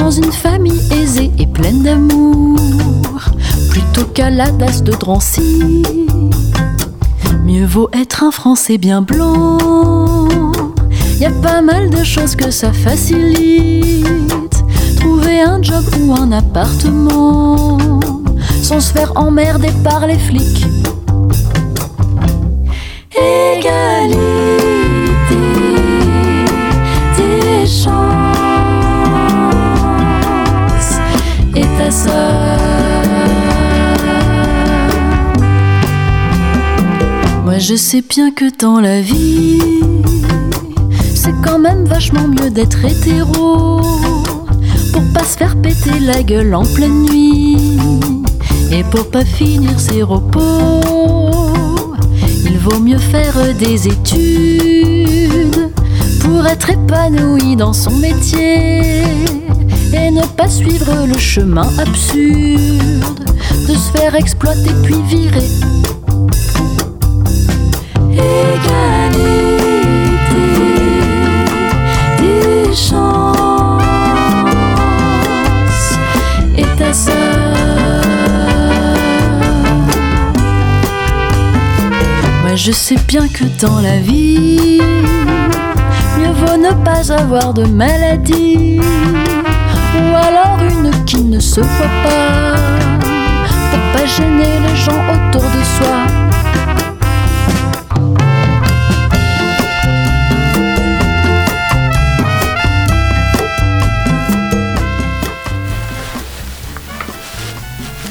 [0.00, 2.56] dans une famille aisée et pleine d'amour,
[3.70, 5.82] plutôt qu'à la dasse de Drancy.
[7.44, 9.58] Mieux vaut être un Français bien blanc.
[11.20, 14.64] Y a pas mal de choses que ça facilite.
[14.98, 17.76] Trouver un job ou un appartement
[18.62, 20.64] sans se faire emmerder par les flics.
[23.14, 24.16] Égalité
[27.18, 27.99] des chances
[37.44, 39.58] Moi je sais bien que dans la vie,
[41.16, 43.80] c'est quand même vachement mieux d'être hétéro
[44.92, 47.76] pour pas se faire péter la gueule en pleine nuit
[48.70, 50.80] et pour pas finir ses repos.
[52.44, 55.70] Il vaut mieux faire des études
[56.20, 59.39] pour être épanoui dans son métier
[59.92, 63.24] et ne pas suivre le chemin absurde
[63.68, 65.48] de se faire exploiter puis virer.
[68.12, 69.40] Égalité
[72.18, 73.80] des chances
[76.56, 77.14] et ta sœur.
[82.42, 84.80] Moi je sais bien que dans la vie,
[86.18, 88.80] mieux vaut ne pas avoir de maladie,
[90.00, 92.54] ou alors une qui ne se voit pas,
[93.70, 96.20] pour pas gêner les gens autour de soi.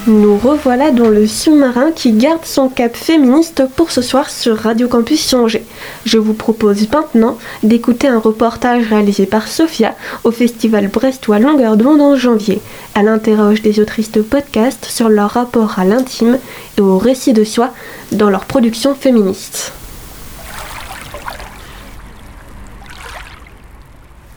[0.08, 4.88] Nous revoilà dans le sous-marin qui garde son cap féministe pour ce soir sur Radio
[4.88, 5.66] Campus Angers.
[6.06, 12.02] Je vous propose maintenant d'écouter un reportage réalisé par Sophia au festival Brestois Longueur d'onde
[12.02, 12.62] en janvier.
[12.96, 16.40] Elle interroge des autrices de podcast sur leur rapport à l'intime
[16.78, 17.74] et au récit de soi
[18.12, 19.74] dans leur production féministe.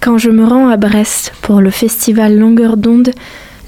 [0.01, 3.13] Quand je me rends à Brest pour le festival Longueur d'onde,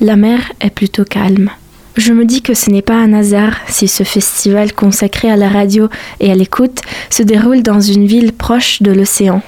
[0.00, 1.50] la mer est plutôt calme.
[1.96, 5.48] Je me dis que ce n'est pas un hasard si ce festival consacré à la
[5.48, 5.88] radio
[6.18, 9.42] et à l'écoute se déroule dans une ville proche de l'océan.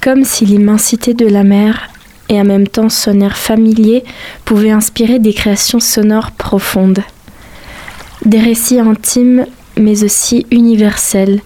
[0.00, 1.90] Comme si l'immensité de la mer
[2.28, 4.02] et en même temps son air familier
[4.44, 7.02] pouvaient inspirer des créations sonores profondes.
[8.24, 9.46] Des récits intimes
[9.76, 11.40] mais aussi universels,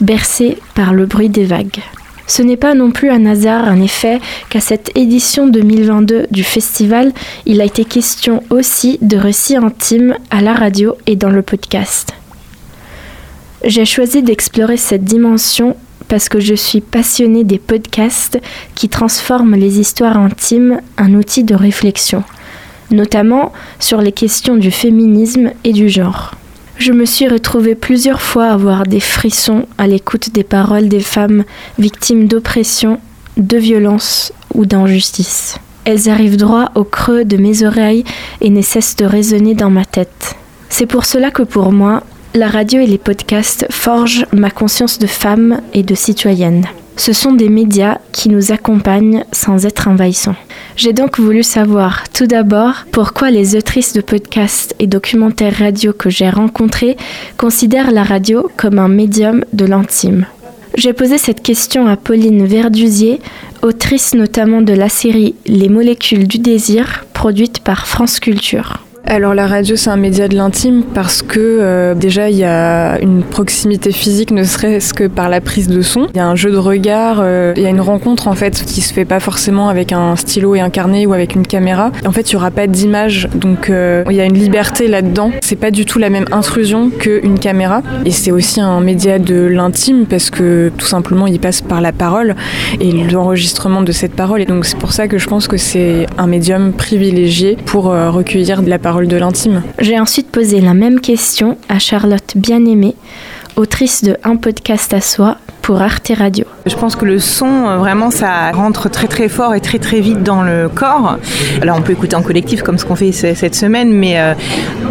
[0.00, 1.80] bercés par le bruit des vagues.
[2.28, 4.20] Ce n'est pas non plus un hasard, en effet,
[4.50, 7.12] qu'à cette édition 2022 du festival,
[7.46, 12.12] il a été question aussi de récits intimes à la radio et dans le podcast.
[13.64, 15.74] J'ai choisi d'explorer cette dimension
[16.06, 18.38] parce que je suis passionnée des podcasts
[18.74, 22.22] qui transforment les histoires intimes en outil de réflexion,
[22.90, 26.34] notamment sur les questions du féminisme et du genre.
[26.78, 31.00] Je me suis retrouvée plusieurs fois à avoir des frissons à l'écoute des paroles des
[31.00, 31.44] femmes
[31.76, 33.00] victimes d'oppression,
[33.36, 35.58] de violence ou d'injustice.
[35.84, 38.04] Elles arrivent droit au creux de mes oreilles
[38.40, 40.36] et ne cessent de résonner dans ma tête.
[40.68, 42.04] C'est pour cela que pour moi,
[42.34, 46.64] la radio et les podcasts forgent ma conscience de femme et de citoyenne.
[46.98, 50.34] Ce sont des médias qui nous accompagnent sans être envahissants.
[50.76, 56.10] J'ai donc voulu savoir tout d'abord pourquoi les autrices de podcasts et documentaires radio que
[56.10, 56.96] j'ai rencontrés
[57.36, 60.26] considèrent la radio comme un médium de l'intime.
[60.74, 63.20] J'ai posé cette question à Pauline Verdusier,
[63.62, 68.87] autrice notamment de la série Les molécules du désir, produite par France Culture.
[69.06, 73.00] Alors la radio c'est un média de l'intime parce que euh, déjà il y a
[73.00, 76.08] une proximité physique ne serait-ce que par la prise de son.
[76.14, 78.62] Il y a un jeu de regard, euh, il y a une rencontre en fait
[78.64, 81.90] qui se fait pas forcément avec un stylo et un carnet ou avec une caméra.
[82.06, 85.30] En fait il y aura pas d'image donc euh, il y a une liberté là-dedans.
[85.42, 89.40] C'est pas du tout la même intrusion qu'une caméra et c'est aussi un média de
[89.40, 92.36] l'intime parce que tout simplement il passe par la parole
[92.80, 96.06] et l'enregistrement de cette parole et donc c'est pour ça que je pense que c'est
[96.18, 99.62] un médium privilégié pour recueillir de la parole de l'intime.
[99.78, 102.96] J'ai ensuite posé la même question à Charlotte Bien-Aimée,
[103.56, 105.38] autrice de Un podcast à soi
[105.68, 106.46] pour Arte Radio.
[106.64, 110.00] Je pense que le son, euh, vraiment, ça rentre très très fort et très très
[110.00, 111.18] vite dans le corps.
[111.60, 114.32] Alors on peut écouter en collectif comme ce qu'on fait cette semaine, mais euh,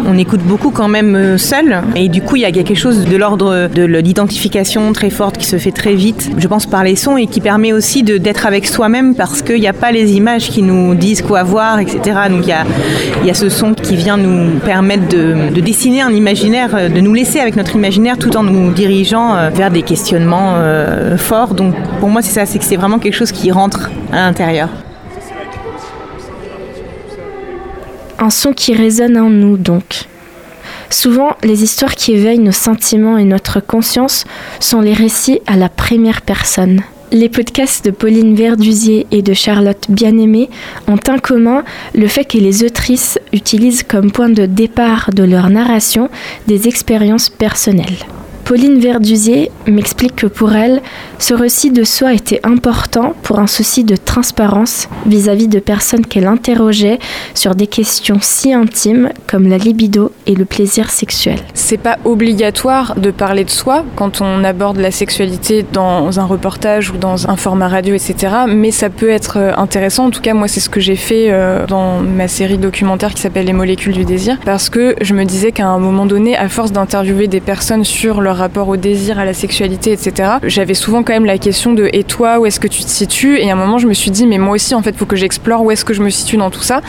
[0.06, 1.82] on écoute beaucoup quand même euh, seul.
[1.96, 5.46] Et du coup, il y a quelque chose de l'ordre de l'identification très forte qui
[5.46, 8.64] se fait très vite, je pense, par les sons et qui permet aussi d'être avec
[8.64, 12.00] soi-même parce qu'il n'y a pas les images qui nous disent quoi voir, etc.
[12.30, 16.88] Donc il y a, ce son qui vient nous permettre de, de dessiner un imaginaire,
[16.88, 21.54] de nous laisser avec notre imaginaire tout en nous dirigeant vers des questionnements euh, forts.
[21.54, 24.68] Donc pour moi, c'est ça, c'est que c'est vraiment quelque chose qui rentre à l'intérieur.
[28.18, 30.08] Un son qui résonne en nous donc.
[30.90, 34.24] Souvent, les histoires qui éveillent nos sentiments et notre conscience
[34.58, 36.80] sont les récits à la première personne.
[37.10, 40.50] Les podcasts de Pauline Verdusier et de Charlotte Bien-Aimée
[40.88, 41.64] ont en commun
[41.94, 46.10] le fait que les autrices utilisent comme point de départ de leur narration
[46.46, 47.96] des expériences personnelles.
[48.48, 50.80] Pauline Verdusier m'explique que pour elle,
[51.18, 56.26] ce récit de soi était important pour un souci de transparence vis-à-vis de personnes qu'elle
[56.26, 56.98] interrogeait
[57.34, 61.36] sur des questions si intimes comme la libido et le plaisir sexuel.
[61.52, 66.90] C'est pas obligatoire de parler de soi quand on aborde la sexualité dans un reportage
[66.90, 68.32] ou dans un format radio, etc.
[68.48, 70.06] Mais ça peut être euh, intéressant.
[70.06, 73.20] En tout cas, moi, c'est ce que j'ai fait euh, dans ma série documentaire qui
[73.20, 76.48] s'appelle Les molécules du désir, parce que je me disais qu'à un moment donné, à
[76.48, 81.02] force d'interviewer des personnes sur leur rapport au désir, à la sexualité, etc., j'avais souvent
[81.02, 83.38] quand même la question de et toi, où est-ce que tu te situes?
[83.38, 85.16] Et à un moment, je me suis dit, mais moi aussi, en fait, faut que
[85.16, 86.80] j'explore où est-ce que je me situe dans tout ça.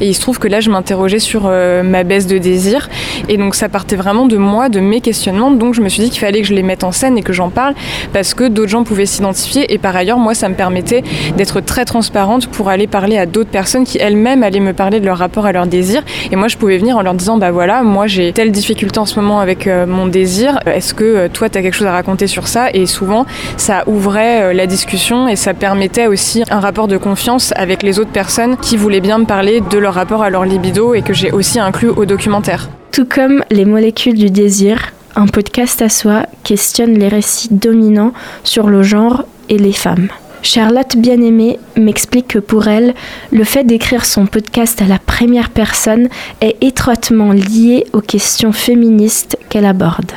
[0.00, 2.88] Et il se trouve que là, je m'interrogeais sur euh, ma baisse de désir.
[3.28, 5.50] Et donc, ça partait vraiment de moi, de mes questionnements.
[5.50, 7.32] Donc, je me suis dit qu'il fallait que je les mette en scène et que
[7.32, 7.74] j'en parle
[8.12, 9.72] parce que d'autres gens pouvaient s'identifier.
[9.72, 11.02] Et par ailleurs, moi, ça me permettait
[11.36, 15.06] d'être très transparente pour aller parler à d'autres personnes qui elles-mêmes allaient me parler de
[15.06, 16.02] leur rapport à leur désir.
[16.30, 19.06] Et moi, je pouvais venir en leur disant, bah voilà, moi, j'ai telle difficulté en
[19.06, 20.58] ce moment avec euh, mon désir.
[20.66, 23.26] Est-ce que euh, toi, tu as quelque chose à raconter sur ça Et souvent,
[23.56, 27.98] ça ouvrait euh, la discussion et ça permettait aussi un rapport de confiance avec les
[27.98, 31.12] autres personnes qui voulaient bien me parler de leur rapport à leur libido et que
[31.12, 32.68] j'ai aussi inclus au documentaire.
[32.92, 38.68] Tout comme Les molécules du désir, un podcast à soi questionne les récits dominants sur
[38.68, 40.08] le genre et les femmes.
[40.44, 42.94] Charlotte Bien-Aimée m'explique que pour elle,
[43.32, 46.08] le fait d'écrire son podcast à la première personne
[46.42, 50.12] est étroitement lié aux questions féministes qu'elle aborde.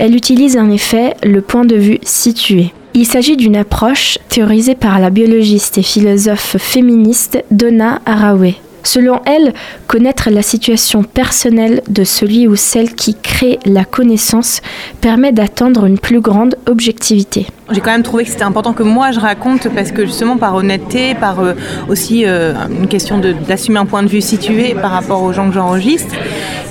[0.00, 2.72] Elle utilise en effet le point de vue situé.
[2.94, 8.54] Il s'agit d'une approche théorisée par la biologiste et philosophe féministe Donna Haraway.
[8.82, 9.52] Selon elle,
[9.88, 14.62] connaître la situation personnelle de celui ou celle qui crée la connaissance
[15.02, 17.46] permet d'atteindre une plus grande objectivité.
[17.72, 20.56] J'ai quand même trouvé que c'était important que moi je raconte parce que justement par
[20.56, 21.54] honnêteté, par euh,
[21.88, 25.54] aussi euh, une question d'assumer un point de vue situé par rapport aux gens que
[25.54, 26.14] j'enregistre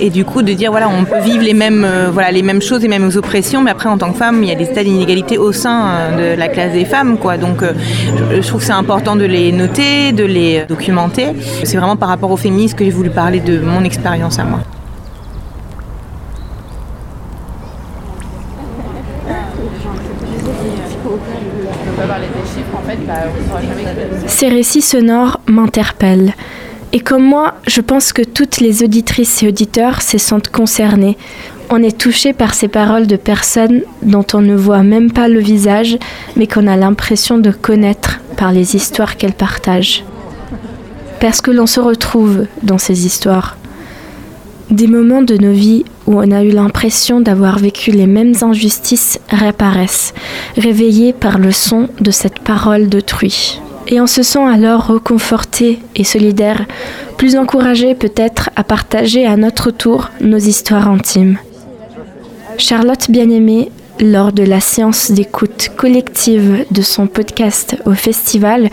[0.02, 2.62] et du coup de dire voilà on peut vivre les mêmes euh, voilà les mêmes
[2.62, 4.84] choses, les mêmes oppressions, mais après en tant que femme il y a des tas
[4.84, 7.38] d'inégalités au sein de la classe des femmes quoi.
[7.38, 11.28] Donc je, je trouve que c'est important de les noter, de les documenter.
[11.64, 14.60] C'est vraiment par rapport aux féministes que j'ai voulu parler de mon expérience à moi.
[24.28, 26.34] Ces récits sonores m'interpellent.
[26.92, 31.18] Et comme moi, je pense que toutes les auditrices et auditeurs se sentent concernés.
[31.70, 35.40] On est touché par ces paroles de personnes dont on ne voit même pas le
[35.40, 36.00] visage,
[36.36, 40.04] mais qu'on a l'impression de connaître par les histoires qu'elles partagent.
[41.20, 43.56] Parce que l'on se retrouve dans ces histoires.
[44.72, 49.20] Des moments de nos vies où on a eu l'impression d'avoir vécu les mêmes injustices
[49.30, 50.16] réapparaissent,
[50.58, 53.62] réveillés par le son de cette parole d'autrui.
[53.88, 56.66] Et on se sent alors reconforté et solidaire,
[57.18, 61.38] plus encouragé peut-être à partager à notre tour nos histoires intimes.
[62.58, 68.70] Charlotte Bien-Aimée, lors de la séance d'écoute collective de son podcast au festival,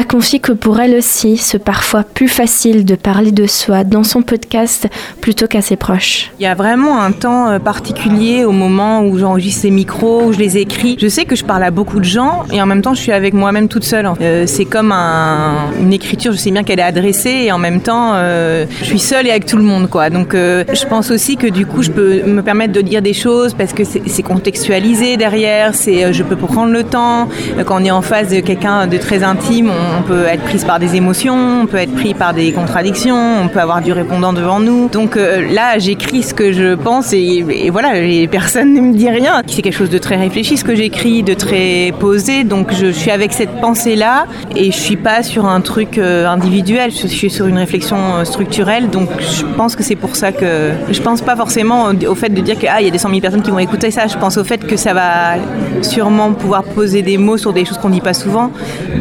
[0.00, 4.02] a confié que pour elle aussi, c'est parfois plus facile de parler de soi dans
[4.02, 4.88] son podcast
[5.20, 6.30] plutôt qu'à ses proches.
[6.40, 10.32] Il y a vraiment un temps euh, particulier au moment où j'enregistre ces micros, où
[10.32, 10.96] je les écris.
[10.98, 13.12] Je sais que je parle à beaucoup de gens et en même temps je suis
[13.12, 14.08] avec moi-même toute seule.
[14.22, 17.80] Euh, c'est comme un- une écriture, je sais bien qu'elle est adressée et en même
[17.82, 19.90] temps euh, je suis seule et avec tout le monde.
[19.90, 20.08] quoi.
[20.08, 23.52] Donc je pense aussi que du coup je peux me permettre de dire des choses
[23.52, 27.28] parce que c'est contextualisé derrière, c'est je peux prendre le temps.
[27.66, 30.78] Quand on est en face de quelqu'un de très intime, on peut être prise par
[30.78, 34.60] des émotions, on peut être pris par des contradictions, on peut avoir du répondant devant
[34.60, 34.88] nous.
[34.88, 39.08] Donc euh, là, j'écris ce que je pense et, voilà, et personne ne me dit
[39.08, 39.42] rien.
[39.46, 42.44] C'est quelque chose de très réfléchi, ce que j'écris, de très posé.
[42.44, 44.26] Donc je suis avec cette pensée-là
[44.56, 48.24] et je suis pas sur un truc euh, individuel, je suis sur une réflexion euh,
[48.24, 48.90] structurelle.
[48.90, 52.40] Donc je pense que c'est pour ça que je pense pas forcément au fait de
[52.40, 54.06] dire que ah, y a des 100 000 personnes qui vont écouter ça.
[54.06, 55.36] Je pense au fait que ça va
[55.82, 58.50] sûrement pouvoir poser des mots sur des choses qu'on dit pas souvent.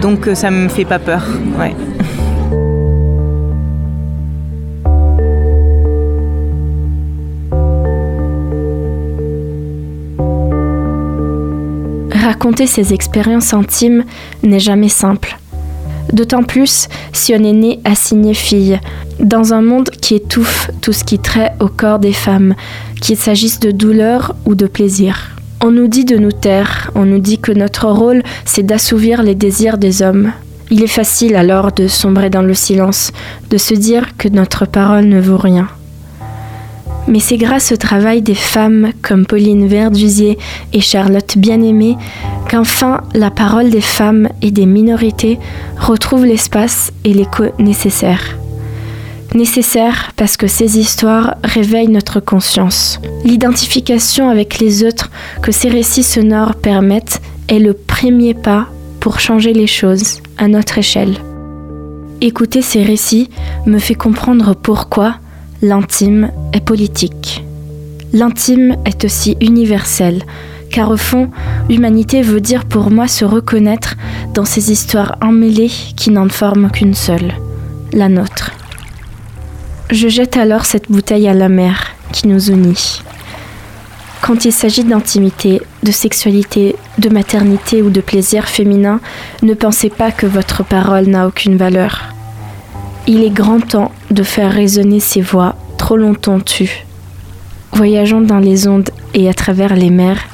[0.01, 1.25] Donc ça me fait pas peur.
[1.59, 1.75] Ouais.
[12.11, 14.03] Raconter ses expériences intimes
[14.43, 15.37] n'est jamais simple.
[16.13, 18.79] D'autant plus si on est né assigné fille,
[19.19, 22.55] dans un monde qui étouffe tout ce qui trait au corps des femmes,
[23.01, 25.35] qu'il s'agisse de douleur ou de plaisir.
[25.61, 29.35] On nous dit de nous taire, on nous dit que notre rôle c'est d'assouvir les
[29.35, 30.31] désirs des hommes.
[30.71, 33.11] Il est facile alors de sombrer dans le silence,
[33.49, 35.67] de se dire que notre parole ne vaut rien.
[37.07, 40.37] Mais c'est grâce au travail des femmes comme Pauline Verdusier
[40.73, 41.97] et Charlotte Bien-Aimée
[42.47, 45.39] qu'enfin la parole des femmes et des minorités
[45.79, 48.37] retrouve l'espace et l'écho nécessaires.
[49.33, 52.99] Nécessaire parce que ces histoires réveillent notre conscience.
[53.23, 55.09] L'identification avec les autres
[55.41, 58.67] que ces récits sonores permettent est le premier pas
[58.99, 61.17] pour changer les choses notre échelle.
[62.21, 63.29] Écouter ces récits
[63.65, 65.15] me fait comprendre pourquoi
[65.61, 67.43] l'intime est politique.
[68.13, 70.23] L'intime est aussi universel,
[70.71, 71.29] car au fond,
[71.69, 73.95] humanité veut dire pour moi se reconnaître
[74.33, 77.33] dans ces histoires emmêlées qui n'en forment qu'une seule,
[77.93, 78.51] la nôtre.
[79.91, 83.01] Je jette alors cette bouteille à la mer qui nous unit.
[84.21, 88.99] Quand il s'agit d'intimité, de sexualité, de maternité ou de plaisir féminin,
[89.41, 92.13] ne pensez pas que votre parole n'a aucune valeur.
[93.07, 96.85] Il est grand temps de faire résonner ces voix trop longtemps tues.
[97.71, 100.27] Voyageant dans les ondes et à travers les mers,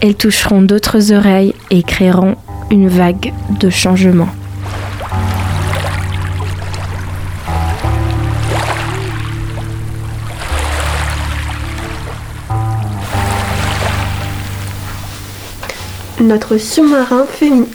[0.00, 2.36] elles toucheront d'autres oreilles et créeront
[2.70, 4.28] une vague de changement.
[16.20, 17.24] Notre sous-marin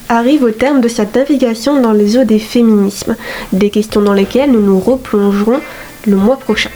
[0.09, 3.15] arrive au terme de sa navigation dans les eaux des féminismes,
[3.51, 5.59] des questions dans lesquelles nous nous replongerons
[6.07, 6.69] le mois prochain.